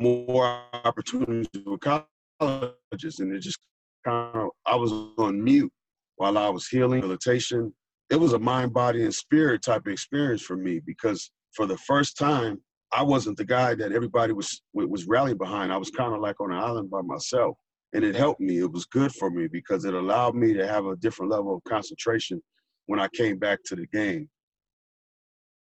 [0.01, 3.19] more opportunities with colleges.
[3.19, 3.59] And it just
[4.05, 5.71] kind of, I was on mute
[6.17, 7.73] while I was healing, rehabilitation.
[8.09, 11.77] It was a mind, body, and spirit type of experience for me because for the
[11.77, 12.61] first time,
[12.93, 15.73] I wasn't the guy that everybody was was rallying behind.
[15.73, 17.57] I was kind of like on an island by myself,
[17.93, 18.60] and it helped me.
[18.60, 21.63] It was good for me because it allowed me to have a different level of
[21.63, 22.41] concentration
[22.88, 24.30] when I came back to the game.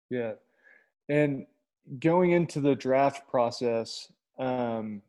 [0.10, 0.34] Yeah.
[1.10, 1.46] And
[2.00, 5.02] going into the draft process, um,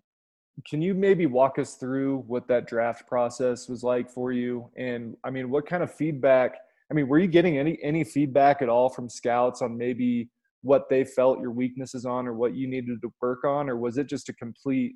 [0.69, 4.71] can you maybe walk us through what that draft process was like for you?
[4.77, 6.57] And I mean, what kind of feedback?
[6.91, 10.31] I mean, were you getting any any feedback at all from scouts on maybe
[10.63, 13.99] what they felt your weaknesses on or what you needed to work on, or was
[13.99, 14.95] it just a complete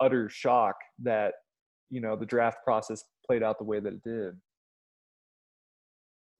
[0.00, 1.34] utter shock that
[1.92, 4.34] you know the draft process played out the way that it did?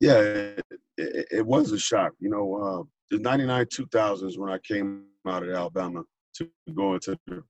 [0.00, 0.64] Yeah, it,
[0.96, 2.12] it, it was a shock.
[2.18, 2.82] You know, uh,
[3.16, 6.02] the 99 2000s when I came out of Alabama
[6.36, 7.44] to go into the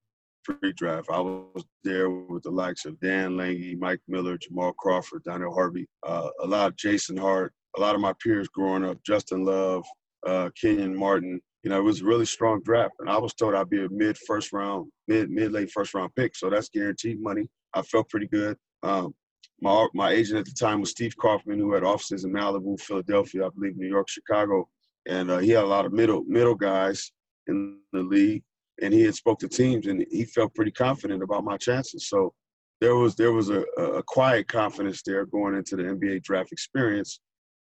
[0.45, 1.09] pre-draft.
[1.11, 5.87] I was there with the likes of Dan Langhi, Mike Miller, Jamal Crawford, Daniel Harvey,
[6.05, 9.85] uh, a lot of Jason Hart, a lot of my peers growing up, Justin Love,
[10.27, 11.41] uh, Kenyon Martin.
[11.63, 13.89] You know, it was a really strong draft, and I was told I'd be a
[13.89, 16.35] mid first round, mid mid late first round pick.
[16.35, 17.49] So that's guaranteed money.
[17.75, 18.57] I felt pretty good.
[18.83, 19.15] Um,
[19.61, 23.47] my my agent at the time was Steve Kaufman, who had offices in Malibu, Philadelphia,
[23.47, 24.69] I believe New York, Chicago,
[25.07, 27.13] and uh, he had a lot of middle middle guys
[27.47, 28.43] in the league,
[28.83, 32.09] and he had spoke to teams, and he felt pretty confident about my chances.
[32.09, 32.35] So
[32.81, 37.21] there was there was a, a quiet confidence there going into the NBA draft experience.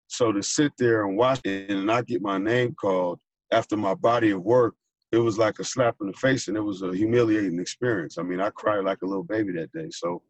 [0.09, 3.19] So to sit there and watch it and not get my name called
[3.51, 4.75] after my body of work,
[5.17, 8.19] it was like a slap in the face, and it was a humiliating experience.
[8.19, 9.89] I mean, I cried like a little baby that day.
[9.91, 10.21] So,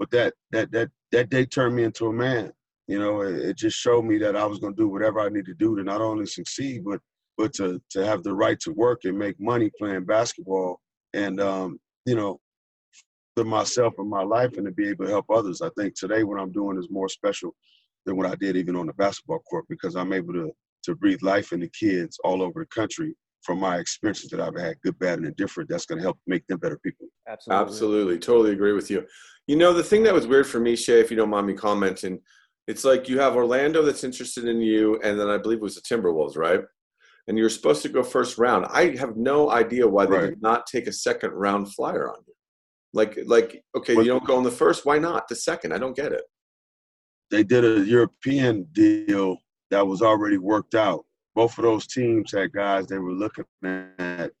[0.00, 2.52] but that that that that day turned me into a man.
[2.88, 5.28] You know, it, it just showed me that I was going to do whatever I
[5.28, 6.98] need to do to not only succeed, but
[7.38, 10.80] but to to have the right to work and make money playing basketball,
[11.14, 12.40] and um, you know,
[13.36, 15.62] for myself and my life, and to be able to help others.
[15.62, 17.54] I think today what I'm doing is more special
[18.06, 20.50] than what I did even on the basketball court because I'm able to
[20.82, 23.14] to breathe life into kids all over the country
[23.46, 25.70] from my experiences that I've had, good, bad, and indifferent.
[25.70, 27.06] That's going to help make them better people.
[27.28, 27.64] Absolutely.
[27.64, 28.18] Absolutely.
[28.18, 29.06] Totally agree with you.
[29.46, 31.54] You know, the thing that was weird for me, Schea, if you don't mind me
[31.54, 32.20] commenting,
[32.66, 35.76] it's like you have Orlando that's interested in you, and then I believe it was
[35.76, 36.60] the Timberwolves, right?
[37.28, 38.66] And you're supposed to go first round.
[38.70, 40.30] I have no idea why they Right.
[40.30, 42.34] did not take a second round flyer on you.
[42.92, 44.84] Like, like, okay, What- you don't go in the first.
[44.84, 45.72] Why not the second?
[45.72, 46.24] I don't get it.
[47.30, 49.38] They did a European deal
[49.70, 51.05] that was already worked out.
[51.36, 54.32] Both of those teams had guys they were looking at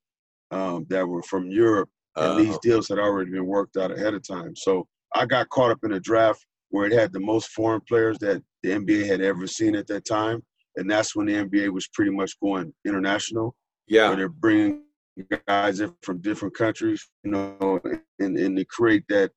[0.50, 4.14] um, that were from Europe, and these Uh, deals had already been worked out ahead
[4.14, 4.56] of time.
[4.56, 8.18] So I got caught up in a draft where it had the most foreign players
[8.20, 10.42] that the NBA had ever seen at that time,
[10.76, 13.54] and that's when the NBA was pretty much going international.
[13.88, 14.82] yeah, where they're bringing
[15.46, 17.80] guys in from different countries, you know,
[18.20, 19.30] and, and to create that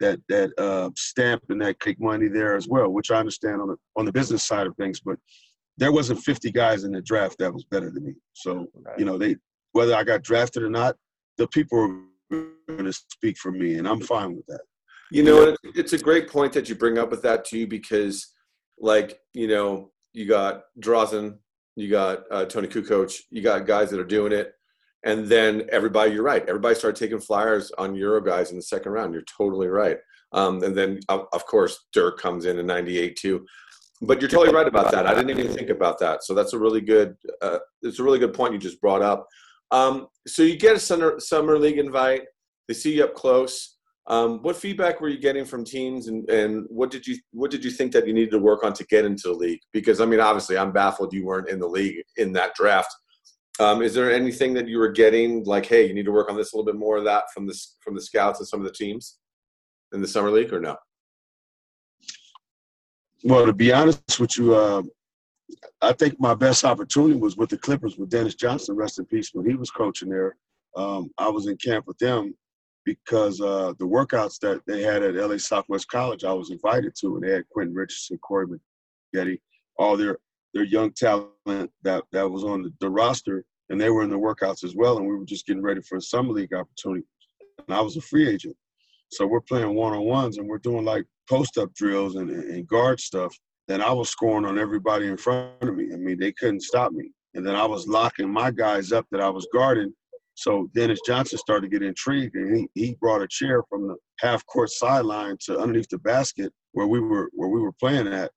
[0.00, 3.68] that that uh, stamp and that kick money there as well, which I understand on
[3.68, 5.00] the on the business side of things.
[5.00, 5.18] But
[5.76, 8.14] there wasn't 50 guys in the draft that was better than me.
[8.32, 8.98] So Right.
[8.98, 9.36] you know, they
[9.72, 10.96] whether I got drafted or not,
[11.36, 14.60] the people are going to speak for me, and I'm fine with that.
[15.10, 17.66] You know, and it's, it's a great point that you bring up with that too,
[17.66, 18.32] because
[18.78, 21.38] like you know, you got Drazen,
[21.76, 24.52] you got uh, Toni Kukoc, you got guys that are doing it,
[25.04, 26.12] and then everybody.
[26.12, 26.48] You're right.
[26.48, 29.12] Everybody started taking flyers on Euro guys in the second round.
[29.12, 29.98] You're totally right.
[30.32, 33.44] Um, and then of, of course Dirk comes in in '98 too.
[34.02, 35.06] But you're totally right about that.
[35.06, 36.24] I didn't even think about that.
[36.24, 37.16] So that's a really good.
[37.40, 39.26] Uh, it's a really good point you just brought up.
[39.70, 42.22] Um, so you get a summer summer league invite.
[42.68, 43.76] They see you up close.
[44.06, 47.64] Um, what feedback were you getting from teams, and, and what did you what did
[47.64, 49.60] you think that you needed to work on to get into the league?
[49.72, 52.94] Because I mean, obviously, I'm baffled you weren't in the league in that draft.
[53.60, 56.36] Um, is there anything that you were getting like, hey, you need to work on
[56.36, 58.66] this a little bit more of that from the from the scouts and some of
[58.66, 59.18] the teams
[59.92, 60.76] in the summer league, or no?
[63.26, 64.82] Well, to be honest with you, uh,
[65.80, 69.30] I think my best opportunity was with the Clippers with Dennis Johnson, rest in peace,
[69.32, 70.36] when he was coaching there.
[70.76, 72.34] Um, I was in camp with them
[72.84, 77.16] because uh, the workouts that they had at LA Southwest College, I was invited to,
[77.16, 78.46] and they had Quentin Richardson, Corey
[79.14, 79.40] Maggette,
[79.78, 80.18] all their
[80.52, 81.30] their young talent
[81.82, 84.98] that that was on the, the roster, and they were in the workouts as well.
[84.98, 87.06] And we were just getting ready for a summer league opportunity,
[87.66, 88.56] and I was a free agent,
[89.10, 92.66] so we're playing one on ones, and we're doing like post up drills and, and
[92.66, 93.34] guard stuff.
[93.68, 95.88] Then I was scoring on everybody in front of me.
[95.92, 97.10] I mean, they couldn't stop me.
[97.34, 99.92] And then I was locking my guys up that I was guarding.
[100.34, 103.96] So Dennis Johnson started to get intrigued, and he, he brought a chair from the
[104.18, 108.32] half court sideline to underneath the basket where we were where we were playing at,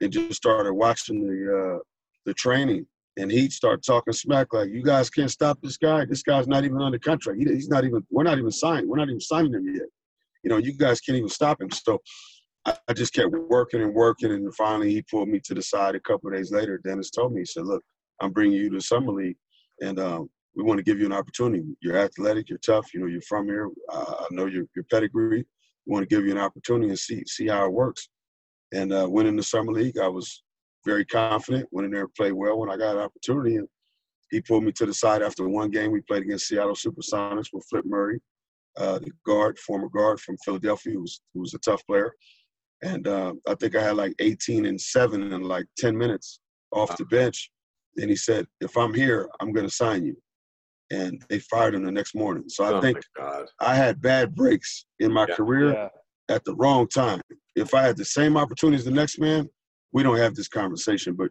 [0.00, 1.78] and just started watching the uh,
[2.24, 2.86] the training.
[3.18, 6.04] And he'd start talking smack like, "You guys can't stop this guy.
[6.04, 7.38] This guy's not even under contract.
[7.38, 8.04] He, he's not even.
[8.10, 8.88] We're not even signed.
[8.88, 9.86] We're not even signing him yet.
[10.42, 12.00] You know, you guys can't even stop him." So
[12.66, 15.94] I, just kept working and working, and finally he pulled me to the side.
[15.94, 17.82] A couple of days later, Dennis told me, he said, "Look,
[18.20, 19.36] I'm bringing you to summer league,
[19.82, 21.64] and um, we want to give you an opportunity.
[21.80, 22.92] You're athletic, you're tough.
[22.92, 23.68] You know, you're from here.
[23.92, 25.46] Uh, I know your your pedigree.
[25.86, 28.08] We want to give you an opportunity and see see how it works."
[28.72, 29.98] And uh, went in the summer league.
[29.98, 30.42] I was
[30.84, 31.68] very confident.
[31.70, 33.56] Went in there and played well when I got an opportunity.
[33.56, 33.68] And
[34.30, 35.92] he pulled me to the side after one game.
[35.92, 38.20] We played against Seattle Supersonics with Flip Murray,
[38.78, 42.12] uh, the guard, former guard from Philadelphia, who was, who was a tough player.
[42.82, 46.40] And uh, I think I had like 18 and seven in like 10 minutes
[46.72, 47.50] off the bench.
[47.96, 50.16] And he said, if I'm here, I'm going to sign you.
[50.90, 52.44] And they fired him the next morning.
[52.48, 52.98] So I oh think.
[53.60, 55.34] I had bad breaks in my Yeah.
[55.34, 55.88] career Yeah.
[56.28, 57.22] at the wrong time.
[57.56, 59.48] If I had the same opportunities the next man,
[59.92, 61.14] we don't have this conversation.
[61.14, 61.30] But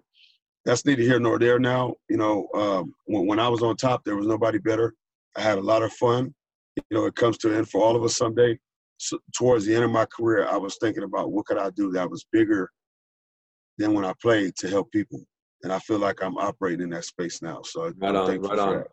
[0.65, 1.93] that's neither here nor there now.
[2.09, 4.95] You know, um, when, when I was on top, there was nobody better.
[5.37, 6.33] I had a lot of fun.
[6.75, 8.57] You know, it comes to an end for all of us someday.
[8.97, 11.91] So, towards the end of my career, I was thinking about what could I do
[11.91, 12.69] that was bigger
[13.77, 15.21] than when I played to help people.
[15.63, 17.61] And I feel like I'm operating in that space now.
[17.63, 18.73] So Right on, right on.
[18.77, 18.87] that.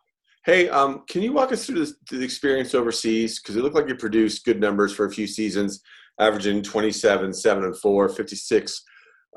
[0.45, 3.39] Hey, um, can you walk us through this, the experience overseas?
[3.39, 5.81] Because it looked like you produced good numbers for a few seasons,
[6.19, 8.83] averaging 27, 7 and 4, 56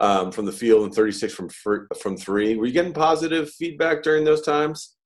[0.01, 1.49] um, from the field and 36 from
[2.01, 2.57] from three.
[2.57, 4.97] Were you getting positive feedback during those times?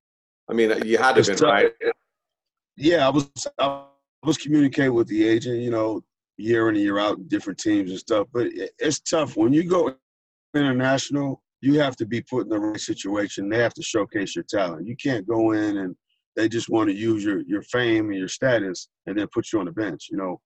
[0.51, 1.73] I mean, you had to have been, right?
[2.81, 3.85] Yeah, I was I
[4.25, 6.03] was communicating with the agent, you know,
[6.37, 8.27] year in and year out, different teams and stuff.
[8.33, 9.95] But it's tough when you go
[10.55, 13.49] international you have to be put in the right situation.
[13.49, 14.87] They have to showcase your talent.
[14.87, 15.95] You can't go in and
[16.37, 19.61] they just want to use your your fame and your status and then put you
[19.61, 20.09] on the bench.
[20.11, 20.41] You know,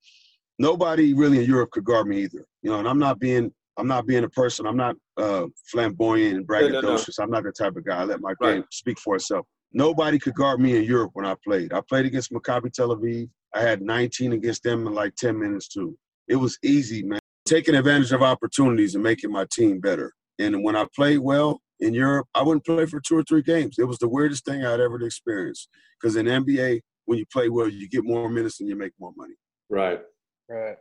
[0.58, 2.44] nobody really in Europe could guard me either.
[2.62, 4.66] You know, and I'm not being I'm not being a person.
[4.66, 6.82] I'm not uh, flamboyant and braggadocious.
[6.82, 7.24] No, no, no.
[7.24, 8.00] I'm not the type of guy.
[8.00, 8.56] I let my right.
[8.56, 9.46] game speak for itself.
[9.74, 11.72] Nobody could guard me in Europe when I played.
[11.72, 13.28] I played against Maccabi Tel Aviv.
[13.54, 15.98] I had 19 against them in like 10 minutes too.
[16.28, 17.18] It was easy, man.
[17.44, 20.12] Taking advantage of opportunities and making my team better.
[20.38, 23.76] And when I played well in Europe, I wouldn't play for two or three games.
[23.78, 25.68] It was the weirdest thing I'd ever experienced.
[26.00, 29.12] Because in NBA, when you play well, you get more minutes and you make more
[29.16, 29.34] money.
[29.68, 30.00] Right.
[30.48, 30.76] Right.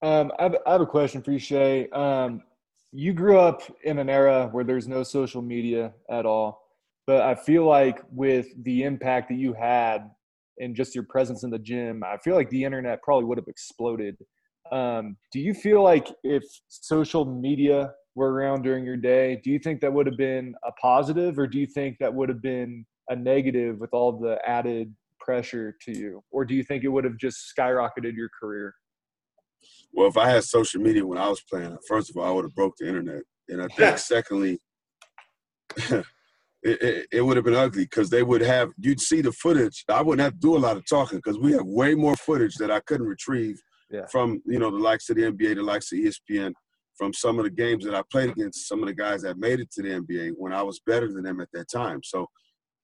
[0.00, 1.92] Um, I, have, I, have, a question for you, Schea.
[1.92, 2.42] Um,
[2.92, 6.67] you grew up in an era where there's no social media at all,
[7.08, 10.10] but I feel like with the impact that you had
[10.58, 13.48] and just your presence in the gym, I feel like the internet probably would have
[13.48, 14.14] exploded.
[14.70, 19.58] Um, do you feel like if social media were around during your day, do you
[19.58, 22.84] think that would have been a positive or do you think that would have been
[23.08, 26.22] a negative with all the added pressure to you?
[26.30, 28.74] Or do you think it would have just skyrocketed your career?
[29.94, 32.44] Well, if I had social media when I was playing, first of all, I would
[32.44, 33.22] have broke the internet.
[33.48, 34.58] And I think secondly,
[36.68, 39.84] it, it, it, would have been ugly because they would have, you'd see the footage.
[39.88, 42.56] I wouldn't have to do a lot of talking because we have way more footage
[42.56, 43.56] that I couldn't retrieve
[43.90, 44.06] yeah.
[44.10, 46.52] from, you know, the likes of the NBA, the likes of ESPN
[46.96, 49.60] from some of the games that I played against some of the guys that made
[49.60, 52.00] it to the NBA when I was better than them at that time.
[52.02, 52.26] So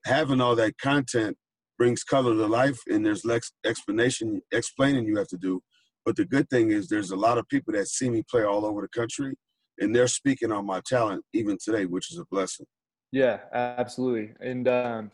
[0.05, 1.37] having all that content
[1.77, 5.61] brings color to life and there's less explanation explaining you have to do.
[6.05, 8.65] But the good thing is there's a lot of people that see me play all
[8.65, 9.35] over the country
[9.79, 12.67] and they're speaking on my talent even today, which is a blessing.
[13.15, 14.33] Yeah, absolutely.
[14.41, 15.11] And um,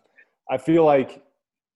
[0.50, 1.22] I feel like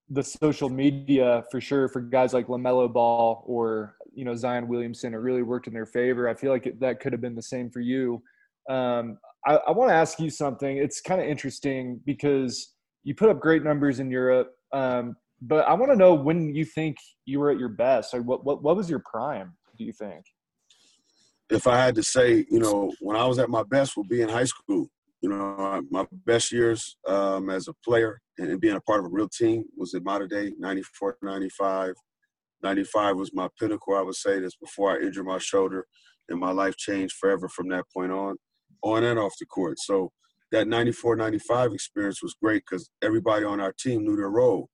[0.08, 5.12] the social media for sure for guys like LaMelo Ball or you know Zion Williamson,
[5.12, 6.26] it really worked in their favor.
[6.26, 8.22] I feel like it, that could have been the same for you.
[8.70, 10.78] Um, I, I want to ask you something.
[10.78, 12.72] It's kind of interesting because
[13.02, 16.64] you put up great numbers in Europe, um, but I want to know when you
[16.64, 16.96] think
[17.26, 18.14] you were at your best.
[18.14, 19.52] Like, what what what was your prime?
[19.76, 20.24] Do you think?
[21.50, 24.22] If I had to say, you know, when I was at my best, would be
[24.22, 24.88] in high school.
[25.24, 29.08] You know, my best years um, as a player and being a part of a
[29.08, 31.94] real team was in Mater Dei 94, 95.
[32.62, 34.38] 95 was my pinnacle, I would say.
[34.38, 35.86] That's before I injured my shoulder,
[36.28, 38.36] and my life changed forever from that point on,
[38.82, 39.78] on and off the court.
[39.78, 40.12] So
[40.52, 44.68] that 94 95 experience was great because everybody on our team knew their role.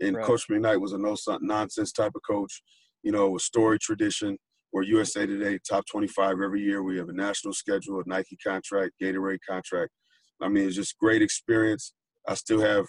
[0.00, 0.26] And right.
[0.26, 2.60] Coach McKnight was a no nonsense type of coach,
[3.04, 4.36] you know, a story tradition.
[4.72, 6.82] We're USA Today top 25 every year.
[6.82, 9.90] We have a national schedule, a Nike contract, Gatorade contract.
[10.40, 11.92] I mean, it's just great experience.
[12.26, 12.86] I still have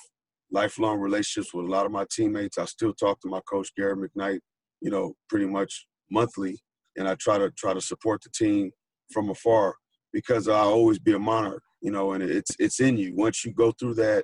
[0.50, 2.58] lifelong relationships with a lot of my teammates.
[2.58, 4.40] I still talk to my coach Gary McKnight,
[4.80, 6.58] you know, pretty much monthly,
[6.96, 8.72] and I try to try to support the team
[9.12, 9.76] from afar
[10.14, 13.14] because I'll always be a monarch, you know, and it's it's in you.
[13.14, 14.24] Once you go through that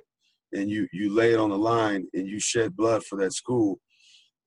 [0.54, 3.78] and you you lay it on the line and you shed blood for that school,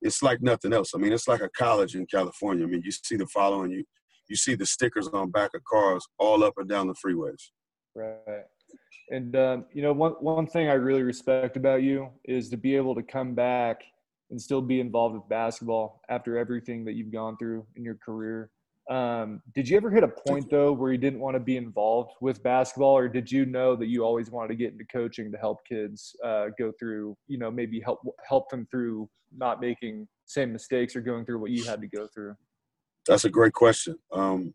[0.04, 0.92] it's like nothing else.
[0.94, 2.66] I mean, it's like a college in California.
[2.66, 3.84] I mean, you see the following you
[4.30, 7.52] you see the stickers on back of cars all up and down the freeways.
[7.96, 8.44] Right.
[9.10, 12.76] And um, you know, one one thing I really respect about you is to be
[12.76, 13.82] able to come back
[14.32, 18.50] and still be involved with basketball after everything that you've gone through in your career.
[18.90, 22.12] Um, did you ever hit a point though where you didn't want to be involved
[22.20, 25.38] with basketball, or did you know that you always wanted to get into coaching to
[25.38, 30.52] help kids uh, go through, you know, maybe help help them through not making same
[30.52, 32.36] mistakes or going through what you had to go through?
[33.08, 33.96] That's a great question.
[34.12, 34.54] Um,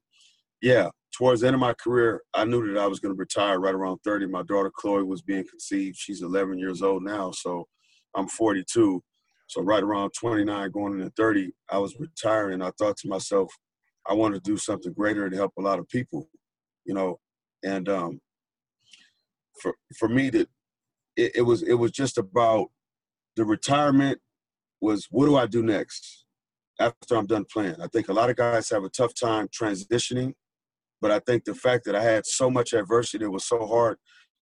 [0.60, 3.60] yeah, towards the end of my career, I knew that I was going to retire
[3.60, 4.26] right around 30.
[4.26, 5.96] My daughter Chloe was being conceived.
[5.96, 7.66] She's 11 years old now, so
[8.14, 9.02] I'm 42.
[9.48, 12.60] So right around 29, going into 30, I was retiring.
[12.60, 13.50] I thought to myself,
[14.06, 16.28] I want to do something greater to help a lot of people,
[16.84, 17.18] you know.
[17.64, 18.20] And um,
[19.60, 20.48] for for me, that
[21.16, 22.68] it, it was it was just about
[23.36, 24.18] the retirement
[24.80, 26.24] was what do I do next
[26.80, 27.76] after I'm done playing.
[27.82, 30.34] I think a lot of guys have a tough time transitioning
[31.00, 33.98] but I think the fact that I had so much adversity, it was so hard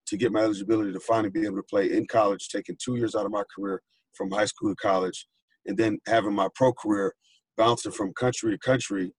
[0.08, 3.16] to get my eligibility to finally be able to play in college, taking two years
[3.16, 3.82] out of my career
[4.14, 5.28] from high school to college,
[5.66, 7.14] and then having my pro career
[7.58, 9.12] bouncing from country to country,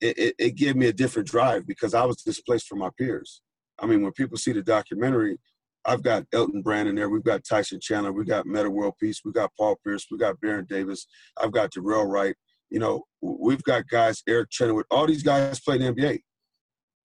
[0.00, 3.42] it, it, it gave me a different drive because I was displaced from my peers.
[3.80, 5.38] I mean, when people see the documentary,
[5.84, 7.08] I've got Elton Brand in there.
[7.08, 8.12] We've got Tyson Chandler.
[8.12, 9.22] We've got Metta World Peace.
[9.24, 10.06] We've got Paul Pierce.
[10.10, 11.06] We've got Baron Davis.
[11.40, 12.34] I've got Dorell Wright.
[12.70, 14.84] You know, we've got guys, Eric Chenowith.
[14.90, 16.20] All these guys play in the NBA.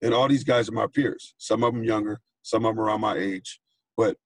[0.01, 1.33] And all these guys are my peers.
[1.37, 3.61] Some of them younger, some of them around my age.
[3.95, 4.17] But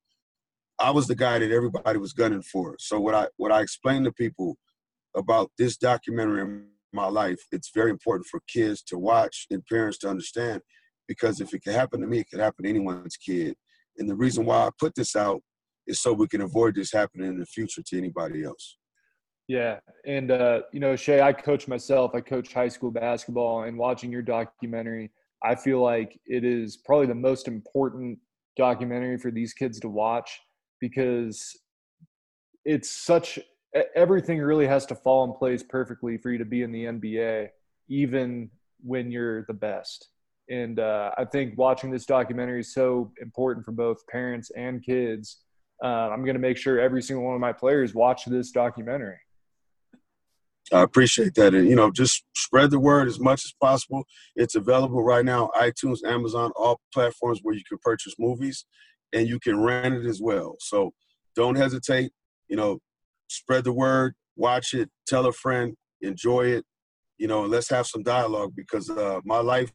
[0.80, 2.78] I was the guy that everybody was gunning for.
[2.80, 4.58] So what I what I explain to people
[5.16, 6.64] about this documentary
[6.94, 10.62] my life, it's very important for kids to watch and parents to understand
[11.08, 13.56] because if it can happen to me, it can happen to anyone's kid.
[13.98, 15.42] And the reason why I put this out
[15.88, 18.78] is so we can avoid this happening in the future to anybody else.
[19.48, 22.12] Yeah, and uh, you know, Schea, I coach myself.
[22.14, 25.10] I coach high school basketball, and watching your documentary,
[25.42, 28.20] I feel like it is probably the most important
[28.58, 30.42] documentary for these kids to watch
[30.82, 31.58] because
[32.66, 33.40] it's such
[33.96, 37.50] everything really has to fall in place perfectly for you to be in the NBA,
[37.90, 38.50] even
[38.82, 40.10] when you're the best.
[40.50, 45.38] And uh, I think watching this documentary is so important for both parents and kids.
[45.84, 49.18] Uh, I'm going to make sure every single one of my players watch this documentary.
[50.74, 51.54] I appreciate that.
[51.54, 54.04] And, you know, just spread the word as much as possible.
[54.36, 58.66] It's available right now iTunes, Amazon, all platforms where you can purchase movies
[59.14, 60.58] and you can rent it as well.
[60.60, 60.92] So
[61.36, 62.12] don't hesitate.
[62.50, 62.80] You know,
[63.28, 66.66] spread the word, watch it, tell a friend, enjoy it.
[67.18, 69.72] You know, let's have some dialogue because uh, my life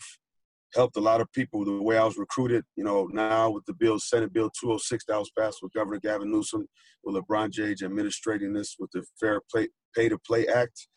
[0.75, 2.65] helped a lot of people the way I was recruited.
[2.77, 6.31] You know, now with the bill, Senate Bill 206 that was passed with Governor Gavin
[6.31, 6.67] Newsom,
[7.05, 10.89] with LeBron James administrating this with the Fair Play, Pay to Play Act,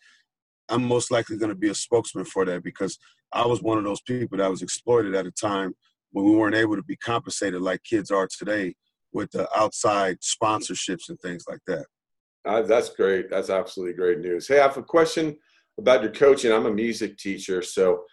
[0.70, 2.98] I'm most likely going to be a spokesman for that because
[3.32, 5.74] I was one of those people that was exploited at a time
[6.12, 8.76] when we weren't able to be compensated like kids are today
[9.12, 11.86] with the outside sponsorships and things like that.
[12.46, 13.30] Uh, that's great.
[13.30, 14.48] That's absolutely great news.
[14.48, 15.36] Hey, I have a question
[15.80, 16.52] about your coaching.
[16.52, 18.04] I'm a music teacher, so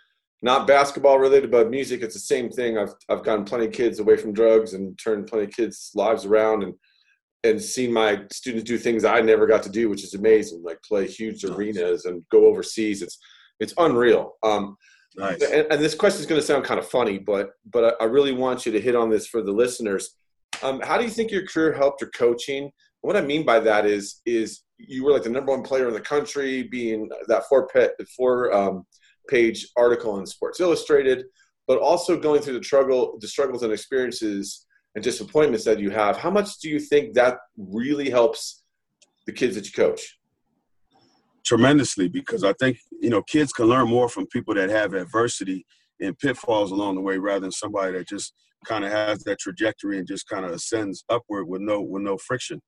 [0.42, 2.02] not basketball related, but music.
[2.02, 2.78] It's the same thing.
[2.78, 6.24] I've I've gotten plenty of kids away from drugs and turned plenty of kids' lives
[6.24, 6.74] around, and
[7.44, 10.62] and seen my students do things I never got to do, which is amazing.
[10.62, 13.02] Like play huge arenas and go overseas.
[13.02, 13.18] It's
[13.60, 14.34] it's unreal.
[14.42, 14.76] Um,
[15.16, 15.42] nice.
[15.42, 18.06] and, and, this question is going to sound kind of funny, but but I, I,
[18.06, 20.16] really want you to hit on this for the listeners.
[20.62, 22.70] Um, how do you think your career helped your coaching?
[23.02, 25.94] What I mean by that is is you were like the number one player in
[25.94, 28.86] the country, being that four pet four um,
[29.28, 31.26] page article in Sports Illustrated,
[31.66, 36.16] but also going through the struggle, the struggles and experiences and disappointments that you have.
[36.16, 38.62] How much do you think that really helps
[39.26, 40.18] the kids that you coach?
[41.44, 45.66] Tremendously, because I think you know kids can learn more from people that have adversity
[46.00, 48.32] and pitfalls along the way rather than somebody that just
[48.64, 52.16] kind of has that trajectory and just kind of ascends upward with no with no
[52.16, 52.60] friction.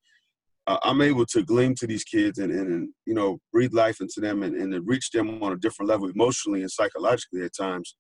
[0.67, 4.01] Uh, I'm able to glean to these kids and, and, and you know breathe life
[4.01, 7.97] into them and, and reach them on a different level emotionally and psychologically at times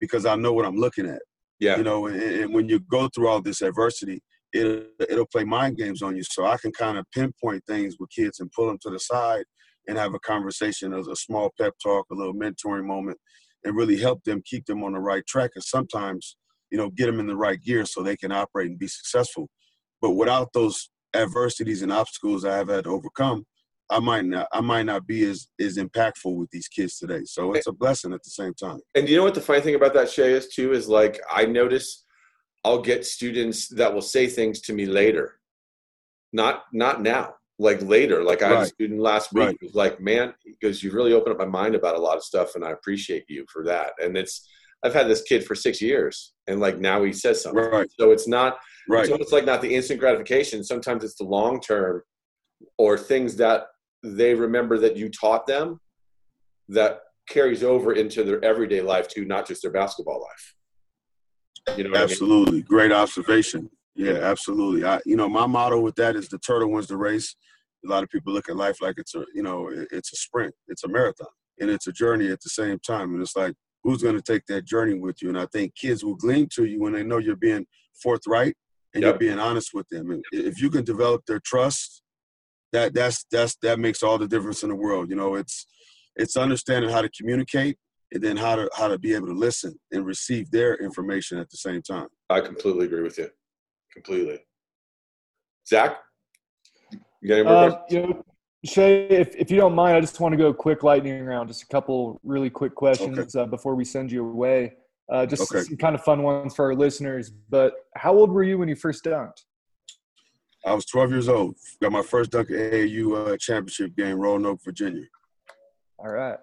[0.00, 1.22] because I know what I'm looking at.
[1.60, 1.76] Yeah.
[1.76, 4.20] You know, and, and when you go through all this adversity,
[4.52, 6.24] it, it'll play mind games on you.
[6.24, 9.44] So I can kind of pinpoint things with kids and pull them to the side
[9.88, 13.18] and have a conversation as a small pep talk, a little mentoring moment,
[13.64, 15.52] and really help them keep them on the right track.
[15.54, 16.36] And sometimes,
[16.70, 19.48] you know, get them in the right gear so they can operate and be successful.
[20.00, 23.46] But without those adversities and obstacles I have had to overcome,
[23.92, 27.24] I might not I might not be as as impactful with these kids today.
[27.24, 28.80] So it's a blessing at the same time.
[28.94, 31.44] And you know what the funny thing about that Schea is too is like I
[31.44, 32.04] notice
[32.64, 35.38] I'll get students that will say things to me later.
[36.32, 37.34] Not not now.
[37.58, 38.24] Like later.
[38.24, 38.56] Like I right.
[38.56, 39.56] had a student last week right.
[39.60, 42.54] who's like, man, because you've really opened up my mind about a lot of stuff
[42.54, 43.92] and I appreciate you for that.
[44.02, 44.48] And it's
[44.82, 47.62] I've had this kid for six years and like now he says something.
[47.62, 47.88] Right.
[48.00, 48.58] So it's not
[48.88, 49.06] right.
[49.06, 50.64] So it's like not the instant gratification.
[50.64, 52.02] Sometimes it's the long term
[52.78, 53.66] or things that
[54.02, 55.80] they remember that you taught them
[56.68, 61.76] that carries over into their everyday life too, not just their basketball life.
[61.78, 62.52] You know absolutely.
[62.52, 62.62] I mean?
[62.62, 63.70] Great observation.
[63.94, 64.84] Yeah, absolutely.
[64.84, 67.36] I, you know, my motto with that is the turtle wins the race.
[67.84, 70.54] A lot of people look at life like it's a, you know, it's a sprint,
[70.68, 71.28] it's a marathon,
[71.60, 73.12] and it's a journey at the same time.
[73.12, 73.54] And it's like,
[73.84, 75.28] who's going to take that journey with you?
[75.28, 77.66] And I think kids will glean to you when they know you're being
[78.02, 78.54] forthright
[78.94, 79.12] and yep.
[79.12, 80.20] you're being honest with them.
[80.32, 82.02] If you can develop their trust
[82.72, 85.10] that that's that's that makes all the difference in the world.
[85.10, 85.66] You know, it's
[86.16, 87.78] it's understanding how to communicate
[88.12, 91.50] and then how to how to be able to listen and receive their information at
[91.50, 92.08] the same time.
[92.30, 93.28] I completely agree with you.
[93.92, 94.40] Completely.
[95.68, 95.98] Zach,
[97.20, 98.24] you got any more uh, You know,
[98.66, 101.62] Schea, if, if you don't mind, I just want to go quick lightning round, just
[101.62, 103.40] a couple really quick questions okay.
[103.40, 104.74] uh, before we send you away.
[105.12, 105.62] Uh, just okay.
[105.62, 107.30] some kind of fun ones for our listeners.
[107.50, 109.44] But how old were you when you first dunked?
[110.64, 111.56] I was 12 years old.
[111.82, 115.04] Got my first dunk at AAU uh, championship game, Roanoke, Virginia.
[115.98, 116.38] All right.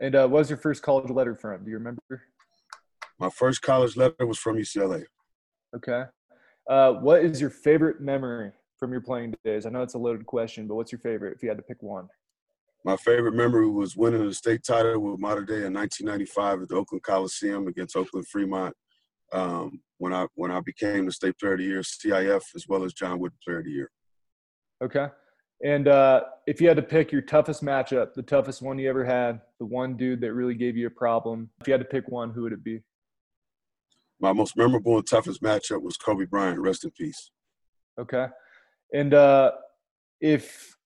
[0.00, 1.64] And uh, what was your first college letter from?
[1.64, 2.22] Do you remember?
[3.18, 5.04] My first college letter was from UCLA.
[5.74, 6.04] Okay.
[6.68, 9.64] Uh, what is your favorite memory from your playing days?
[9.64, 11.82] I know it's a loaded question, but what's your favorite if you had to pick
[11.82, 12.08] one?
[12.84, 16.76] My favorite memory was winning the state title with Mater Dei in 1995 at the
[16.76, 18.74] Oakland Coliseum against Oakland Fremont.
[19.32, 22.82] Um, when I when I became the state player of the year, CIF as well
[22.82, 23.90] as John Wooden player of the year.
[24.82, 25.08] Okay.
[25.62, 29.04] And uh, if you had to pick your toughest matchup, the toughest one you ever
[29.04, 32.08] had, the one dude that really gave you a problem, if you had to pick
[32.08, 32.80] one, who would it be?
[34.20, 36.58] My most memorable and toughest matchup was Kobe Bryant.
[36.58, 37.30] Rest in peace.
[37.98, 38.26] Okay.
[38.94, 39.52] And uh,
[40.20, 40.76] if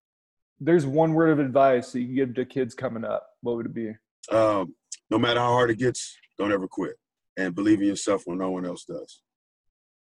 [0.61, 3.67] there's one word of advice that you can give to kids coming up, what would
[3.67, 3.95] it be?
[4.31, 4.75] Um,
[5.11, 6.97] no matter how hard it gets, don't ever quit,
[7.37, 9.21] and believe in yourself when no one else does.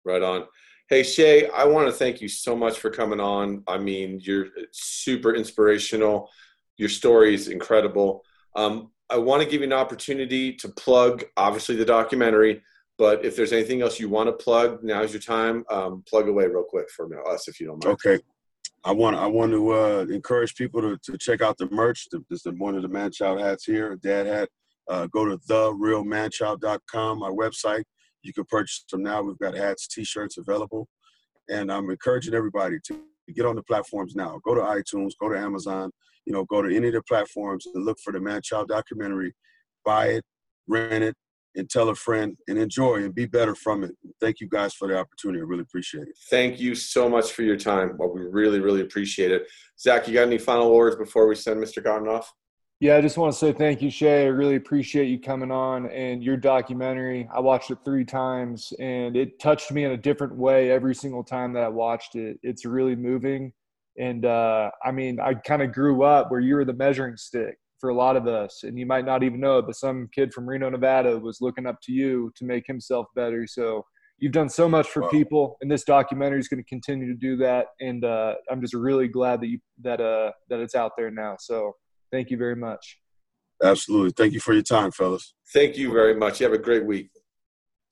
[0.03, 0.45] Right on.
[0.87, 3.63] Hey Schea, I want to thank you so much for coming on.
[3.67, 6.29] I mean, you're super inspirational.
[6.77, 8.23] Your story is incredible.
[8.55, 12.61] Um, I want to give you an opportunity to plug, obviously, the documentary.
[12.97, 15.65] But if there's anything else you want to plug, now's your time.
[15.69, 17.97] Um, plug away real quick for us, if you don't mind.
[18.05, 18.23] Okay.
[18.85, 22.07] I want I want to uh, encourage people to, to check out the merch.
[22.29, 24.49] This is one of the Manchild hats here, dad hat.
[24.87, 27.83] Uh, go to therealmanchild.com, our website.
[28.21, 29.23] You can purchase them now.
[29.23, 30.87] We've got hats, t-shirts available.
[31.49, 32.99] And I'm encouraging everybody to
[33.35, 34.39] get on the platforms now.
[34.45, 35.89] Go to iTunes, go to Amazon,
[36.27, 39.33] you know, go to any of the platforms and look for the Manchild documentary.
[39.83, 40.23] Buy it,
[40.67, 41.15] rent it,
[41.55, 43.91] and tell a friend and enjoy and be better from it.
[44.19, 45.39] Thank you guys for the opportunity.
[45.39, 46.17] I really appreciate it.
[46.29, 47.95] Thank you so much for your time.
[47.97, 49.47] Well, we really, really appreciate it.
[49.79, 51.83] Zach, you got any final words before we send Mr.
[51.83, 52.31] Cotton off?
[52.81, 54.23] Yeah, I just want to say thank you, Schea.
[54.23, 57.27] I really appreciate you coming on and your documentary.
[57.33, 61.23] I watched it three times and it touched me in a different way every single
[61.23, 62.37] time that I watched it.
[62.43, 63.53] It's really moving.
[63.97, 67.57] And uh, I mean, I kind of grew up where you were the measuring stick
[67.79, 70.33] for a lot of us and you might not even know it but some kid
[70.33, 73.45] from reno nevada was looking up to you to make himself better.
[73.47, 73.85] So
[74.17, 75.09] you've done so much for wow.
[75.09, 78.73] people and this documentary is going to continue to do that and uh, i'm just
[78.73, 81.35] really glad that you that uh that it's out there now.
[81.39, 81.73] So
[82.11, 82.99] thank you very much.
[83.63, 84.11] Absolutely.
[84.11, 85.33] Thank you for your time fellas.
[85.53, 86.39] Thank you very much.
[86.39, 87.09] You have a great week.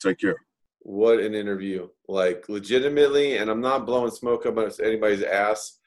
[0.01, 0.35] Take care.
[0.79, 1.87] What an interview.
[2.07, 5.79] Like legitimately and i'm not blowing smoke up anybody's ass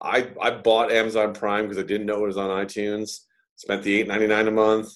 [0.00, 3.20] I, I bought Amazon Prime because I didn't know it was on iTunes
[3.56, 4.90] spent the eight ninety nine a month,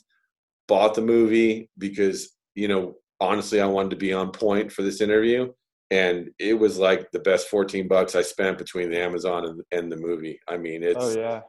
[0.69, 5.01] bought the movie because you know honestly I wanted to be on point for this
[5.01, 5.53] interview,
[5.91, 9.91] and it was like the best fourteen bucks I spent between the Amazon and, and
[9.91, 10.41] the movie.
[10.49, 11.41] I mean, it's oh yeah,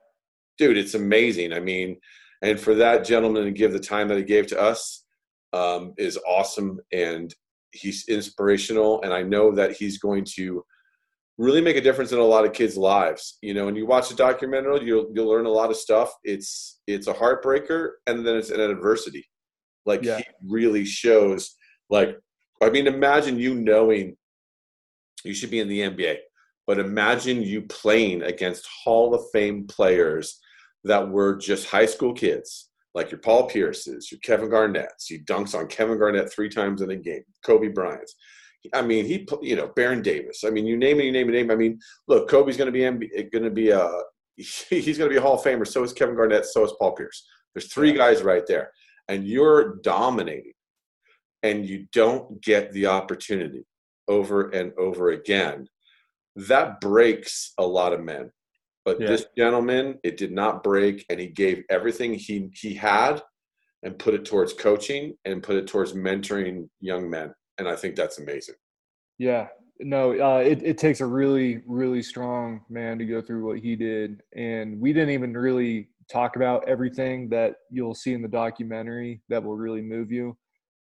[0.58, 1.54] dude, it's amazing.
[1.54, 1.98] I mean,
[2.42, 5.04] and for that gentleman to give the time that he gave to us
[5.54, 7.34] um, is awesome, and
[7.72, 10.64] he's inspirational, and I know that he's going to
[11.38, 13.38] really make a difference in a lot of kids' lives.
[13.42, 16.14] You know, when you watch a documentary, you'll you'll learn a lot of stuff.
[16.24, 19.28] It's it's a heartbreaker, and then it's an adversity.
[19.86, 20.18] Like yeah.
[20.18, 21.56] he really shows.
[21.90, 22.18] Like,
[22.62, 24.16] I mean, imagine you knowing
[25.24, 26.18] you should be in the NBA,
[26.68, 30.40] but imagine you playing against Hall of Fame players
[30.84, 35.08] that were just high school kids, like your Paul Pierces, your Kevin Garnett's.
[35.08, 37.24] He dunks on Kevin Garnett three times in a game.
[37.44, 38.16] Kobe Bryant's
[38.74, 40.44] I mean, he, you know, Baron Davis.
[40.44, 41.52] I mean, you name it, you name it, name.
[41.52, 44.02] I mean, look, Kobe's going to be going to be uh, a
[44.38, 45.68] he's going to be a Hall of Famer.
[45.68, 46.46] So is Kevin Garnett.
[46.46, 47.26] So is Paul Pierce.
[47.54, 48.72] There's three guys right there,
[49.08, 50.54] and you're dominating,
[51.44, 53.66] and you don't get the opportunity
[54.08, 55.68] over and over again.
[56.36, 58.32] That breaks a lot of men.
[58.86, 59.08] But yeah.
[59.08, 63.22] this gentleman, it did not break, and he gave everything he he had,
[63.84, 67.96] and put it towards coaching and put it towards mentoring young men and I think
[67.96, 68.56] that's amazing.
[69.18, 69.48] Yeah,
[69.80, 73.76] no, uh, it it takes a really really strong man to go through what he
[73.76, 79.22] did, and we didn't even really talk about everything that you'll see in the documentary
[79.30, 80.38] that will really move you.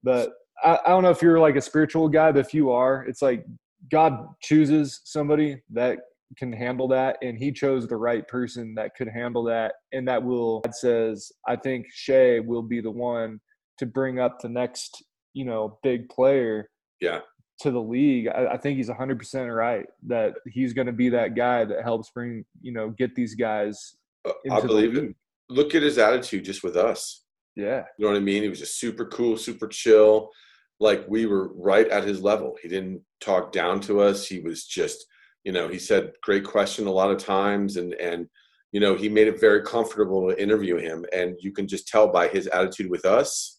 [0.03, 3.05] But I, I don't know if you're like a spiritual guy, but if you are,
[3.05, 3.45] it's like
[3.91, 5.99] God chooses somebody that
[6.37, 10.23] can handle that and he chose the right person that could handle that and that
[10.23, 13.41] will says i think Schea will be the one
[13.79, 15.05] to bring up the next
[15.37, 16.71] you know big player
[17.01, 17.21] yeah.
[17.61, 21.35] to the league I, I think he's 100% right that he's going to be that
[21.35, 25.15] guy that helps bring you know get these guys uh, i believe it.
[25.51, 27.23] look at his attitude just with us.
[27.55, 27.85] Yeah.
[27.99, 28.43] You know what i mean?
[28.43, 30.31] He was just super cool super chill.
[30.81, 32.57] Like we were right at his level.
[32.63, 34.27] He didn't talk down to us.
[34.27, 35.07] He was just
[35.45, 38.27] you know he said great question a lot of times and and
[38.73, 41.05] you know he made it very comfortable to interview him.
[41.13, 43.56] And you can just tell by his attitude with us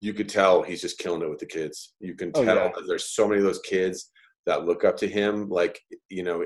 [0.00, 1.94] you could tell he's just killing it with the kids.
[2.00, 2.82] You can oh, tell oh, yeah.
[2.86, 4.10] there's so many of those kids
[4.46, 5.48] that look up to him.
[5.48, 6.44] Like you know,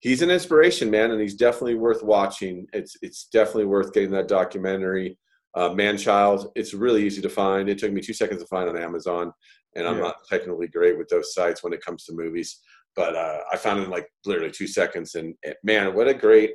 [0.00, 2.66] he's an inspiration, man, and he's definitely worth watching.
[2.72, 5.18] It's it's definitely worth getting that documentary.
[5.56, 7.68] Uh, Manchild, it's really easy to find.
[7.68, 9.32] It took me two seconds to find on Amazon,
[9.74, 10.02] and I'm Yeah.
[10.04, 12.60] not technically great with those sites when it comes to movies.
[12.96, 16.14] But uh, I found it in like literally two seconds, and and man, what a
[16.14, 16.54] great!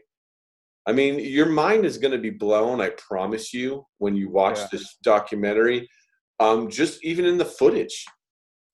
[0.87, 2.79] I mean, your mind is going to be blown.
[2.81, 4.67] I promise you when you watch Yeah.
[4.71, 5.87] this documentary.
[6.39, 8.03] Um, just even in the footage,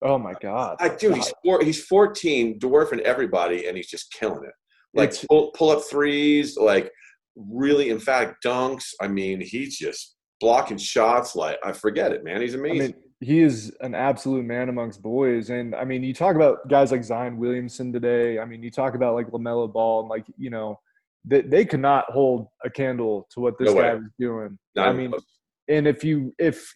[0.01, 0.77] Oh my god.
[0.81, 4.53] like, dude, he's four, he's 14, dwarfing everybody, and he's just killing it.
[4.93, 6.91] Like pull, pull up threes, like
[7.35, 8.93] really emphatic dunks.
[8.99, 11.35] I mean, he's just blocking shots.
[11.35, 12.41] Like I forget it, man.
[12.41, 12.79] He's I amazing.
[12.79, 15.51] mean, he is an absolute man amongst boys.
[15.51, 18.39] And I mean, you talk about guys like Zion Williamson today.
[18.39, 20.79] I mean, you talk about like LaMelo Ball and like, you know,
[21.23, 24.57] they, they could not hold a candle to what this No guy was doing.
[24.75, 25.23] Not I mean, close.
[25.69, 26.67] and if you, if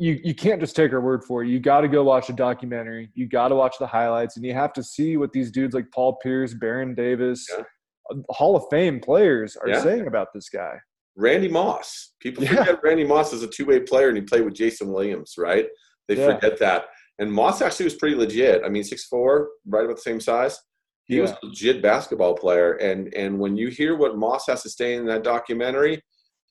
[0.00, 2.32] you, you can't just take our word for it, you got to go watch a
[2.32, 3.10] documentary.
[3.14, 5.90] You got to watch the highlights and you have to see what these dudes like
[5.92, 7.64] Paul Pierce, Baron Davis, Yeah.
[8.10, 9.82] Uh, Hall of Fame players are Yeah.
[9.82, 10.78] saying about this guy.
[11.16, 12.14] Randy Moss.
[12.20, 12.64] People Yeah.
[12.64, 15.68] forget Randy Moss is a two-way player, and he played with Jason Williams, right?
[16.08, 16.86] They forget that.
[17.18, 18.62] And Moss actually was pretty legit.
[18.64, 20.58] I mean, six four, right about the same size.
[21.04, 22.72] He was a legit basketball player.
[22.74, 26.00] And and when you hear what Moss has to say in that documentary,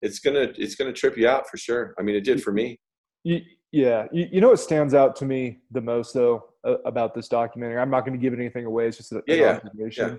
[0.02, 1.96] it's gonna it's gonna trip you out for sure.
[1.98, 2.80] I mean, it did for me.
[3.24, 3.42] You,
[3.72, 7.28] yeah, you, you know what stands out to me the most though uh, about this
[7.28, 7.80] documentary.
[7.80, 8.88] I'm not going to give anything away.
[8.88, 9.60] It's just a, Yeah,
[9.92, 10.16] yeah.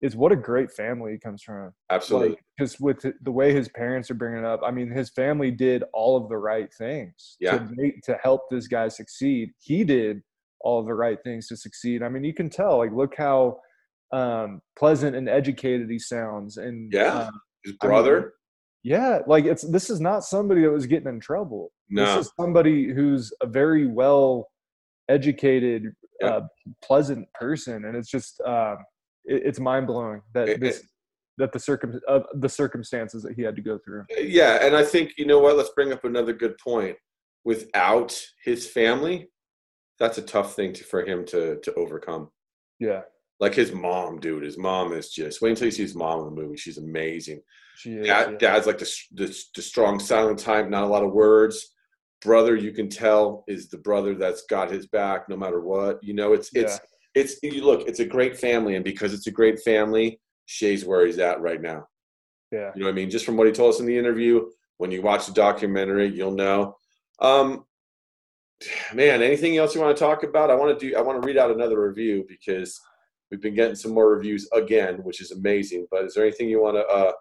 [0.00, 1.72] Is what a great family he comes from.
[1.90, 2.30] Absolutely.
[2.30, 4.60] Like, just with the way his parents are bringing it up.
[4.64, 7.58] I mean, his family did all of the right things Yeah.
[7.58, 9.52] to make to help this guy succeed.
[9.60, 10.20] He did
[10.60, 12.02] all of the right things to succeed.
[12.02, 12.78] I mean, you can tell.
[12.78, 13.60] Like, look how
[14.12, 16.56] um, pleasant and educated he sounds.
[16.56, 17.26] And Yeah.
[17.28, 18.34] um, His I mean, brother.
[18.82, 21.70] Yeah, like it's this is not somebody that was getting in trouble.
[21.88, 22.04] No.
[22.16, 24.48] This is somebody who's a very well
[25.08, 26.42] educated, uh,
[26.82, 28.78] pleasant person, and it's just um,
[29.24, 30.82] it, it's mind blowing that It- this
[31.38, 34.04] that the circum uh, the circumstances that he had to go through.
[34.18, 35.56] Yeah, and I think you know what.
[35.56, 36.96] Let's bring up another good point.
[37.44, 39.28] Without his family,
[39.98, 42.30] that's a tough thing to, for him to to overcome.
[42.78, 43.02] Yeah,
[43.40, 44.42] Like his mom, dude.
[44.42, 45.40] His mom is just.
[45.40, 46.56] Wait until you see his mom in the movie.
[46.56, 47.40] She's amazing.
[47.76, 48.06] She is.
[48.06, 48.38] Dad, yeah.
[48.38, 51.74] dad's like the, the the strong silent type, not a lot of words.
[52.20, 56.02] Brother, you can tell is the brother that's got his back no matter what.
[56.02, 56.78] You know, it's it's
[57.14, 57.88] it's you look.
[57.88, 61.60] It's a great family, and because it's a great family, Schea's where he's at right
[61.60, 61.86] now.
[62.50, 62.70] yeah.
[62.74, 63.10] You know what I mean?
[63.10, 64.46] Just from what he told us in the interview,
[64.78, 66.76] when you watch the documentary, you'll know.
[67.20, 67.64] Um,
[68.94, 70.50] man, anything else you want to talk about?
[70.50, 70.96] I want to do.
[70.96, 72.80] I want to read out another review because
[73.30, 75.86] we've been getting some more reviews again, which is amazing.
[75.90, 77.12] But is there anything you want to uh,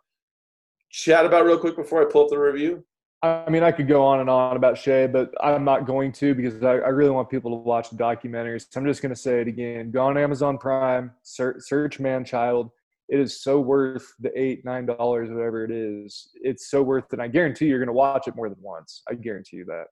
[0.92, 2.84] chat about real quick before I pull up the review?
[3.24, 6.34] I mean, I could go on and on about Schea, but I'm not going to
[6.34, 8.66] because I, I really want people to watch the documentaries.
[8.70, 9.92] So I'm just going to say it again.
[9.92, 12.72] Go on Amazon Prime, search, search Manchild.
[13.10, 16.30] It is so worth the eight, nine dollars, whatever it is.
[16.36, 17.20] It's so worth it.
[17.20, 19.04] I guarantee you're going to watch it more than once.
[19.08, 19.86] I guarantee you that.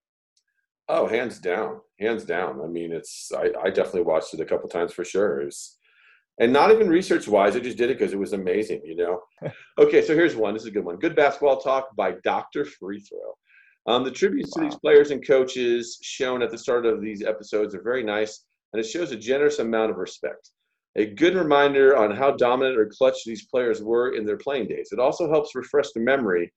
[0.88, 2.62] Oh, hands down, hands down.
[2.64, 5.42] I mean, it's I, I definitely watched it a couple times for sure.
[5.42, 5.78] It was,
[6.40, 8.82] and not even research wise, I just did it because it was amazing.
[8.84, 9.22] You know.
[9.78, 10.54] okay, so here's one.
[10.54, 10.98] This is a good one.
[10.98, 13.94] Good basketball talk by Doctor Free Throw.
[13.94, 17.74] Um, the tributes to these players and coaches shown at the start of these episodes
[17.74, 20.52] are very nice, and it shows a generous amount of respect.
[20.96, 24.90] A good reminder on how dominant or clutch these players were in their playing days.
[24.92, 26.52] It also helps refresh the memory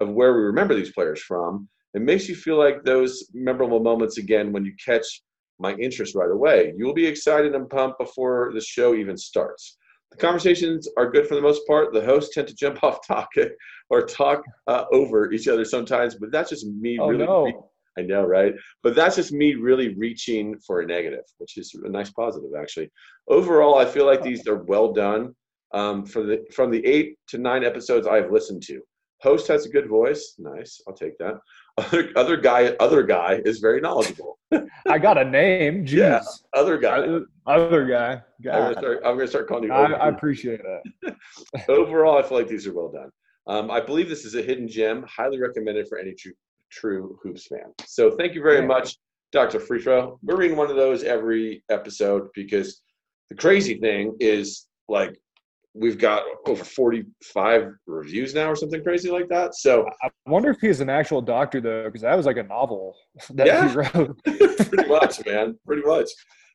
[0.00, 4.18] of where we remember these players from it makes you feel like those memorable moments
[4.18, 5.22] again when you catch
[5.58, 6.72] my interest right away.
[6.76, 9.76] You'll be excited and pumped before the show even starts.
[10.10, 11.92] The conversations are good for the most part.
[11.92, 13.52] The hosts tend to jump off topic
[13.90, 17.26] or talk uh, over each other sometimes, but that's just me Oh really.
[17.26, 17.70] no!
[17.98, 18.54] I know, right?
[18.82, 22.90] But that's just me really reaching for a negative, which is a nice positive, actually.
[23.28, 25.34] Overall, I feel like these are well done.
[25.74, 28.80] Um, from the from the eight to nine episodes I've listened to,
[29.20, 30.34] host has a good voice.
[30.38, 31.34] Nice, I'll take that.
[31.78, 34.38] Other, other guy, other guy is very knowledgeable.
[34.88, 35.84] I got a name.
[35.86, 35.92] Jeez.
[35.92, 36.20] Yeah.
[36.54, 37.20] Other guy.
[37.46, 38.12] Other guy.
[38.12, 39.72] I'm gonna, start, I'm gonna start calling you.
[39.72, 39.92] I.
[39.92, 41.14] I appreciate that.
[41.68, 43.10] Overall, I feel like these are well done.
[43.46, 46.32] Um, I believe this is a hidden gem, highly recommended for any true
[46.70, 47.72] true hoops fan.
[47.86, 48.66] So thank you very Yeah.
[48.66, 48.96] much,
[49.32, 49.60] Dr.
[49.60, 50.18] Free Throw.
[50.22, 52.82] We're reading one of those every episode because
[53.30, 55.18] the crazy thing is like
[55.78, 59.54] we've got over 45 reviews now or something crazy like that.
[59.54, 62.94] So I wonder if he's an actual doctor though, because that was like a novel
[63.30, 63.68] that Yeah.
[63.68, 64.18] he wrote.
[64.24, 65.58] pretty much, man.
[65.66, 66.08] Pretty much.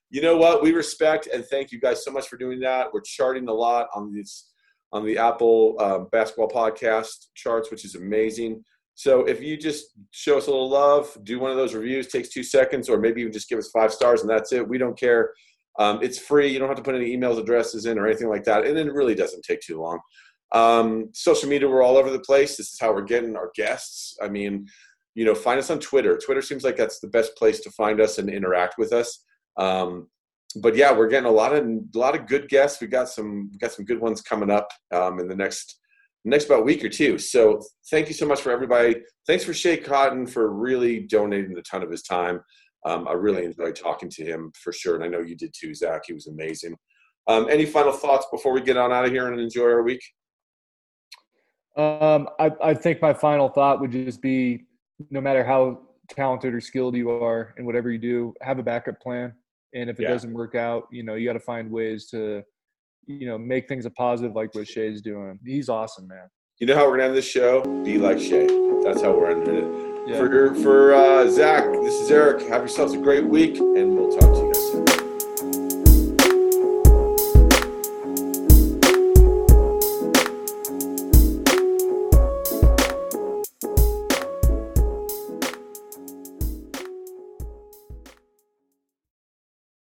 [0.09, 0.61] You know what?
[0.61, 2.87] We respect and thank you guys so much for doing that.
[2.93, 4.45] We're charting a lot on these
[4.91, 8.63] on the Apple um, basketball podcast charts, which is amazing.
[8.95, 12.29] So if you just show us a little love, do one of those reviews, takes
[12.29, 14.67] two seconds, or maybe even just give us five stars and that's it.
[14.67, 15.31] We don't care.
[15.79, 16.51] Um, it's free.
[16.51, 18.93] You don't have to put any emails, addresses in, or anything like that, and it
[18.93, 19.99] really doesn't take too long.
[20.53, 22.57] Um, social media, we're all over the place.
[22.57, 24.15] This is how we're getting our guests.
[24.21, 24.67] I mean,
[25.15, 26.17] you know, find us on Twitter.
[26.17, 29.25] Twitter seems like that's the best place to find us and interact with us.
[29.57, 30.07] Um,
[30.57, 32.79] but yeah, we're getting a lot of a lot of good guests.
[32.79, 35.79] We got some we got some good ones coming up um, in the next
[36.25, 37.17] next about week or two.
[37.17, 38.95] So thank you so much for everybody.
[39.27, 42.41] Thanks for Schea Cotton for really donating a ton of his time.
[42.85, 45.73] Um, I really enjoyed talking to him for sure, and I know you did too,
[45.73, 46.03] Zach.
[46.07, 46.75] He was amazing.
[47.27, 50.01] Um, any final thoughts before we get on out of here and enjoy our week?
[51.77, 54.65] Um, I, I think my final thought would just be
[55.09, 58.99] no matter how talented or skilled you are in whatever you do, have a backup
[59.01, 59.33] plan.
[59.73, 60.09] And if it Yeah.
[60.09, 62.43] doesn't work out, you know, you got to find ways to,
[63.07, 65.39] you know, make things a positive like what Schea's doing.
[65.45, 66.27] He's awesome, man.
[66.59, 67.61] You know how we're gonna end this show?
[67.83, 68.83] Be like Schea.
[68.83, 69.92] That's how we're ending it.
[70.05, 70.17] Yeah.
[70.17, 72.41] For for uh, Zach, this is Eric.
[72.49, 74.52] Have yourselves a great week, and we'll talk to you.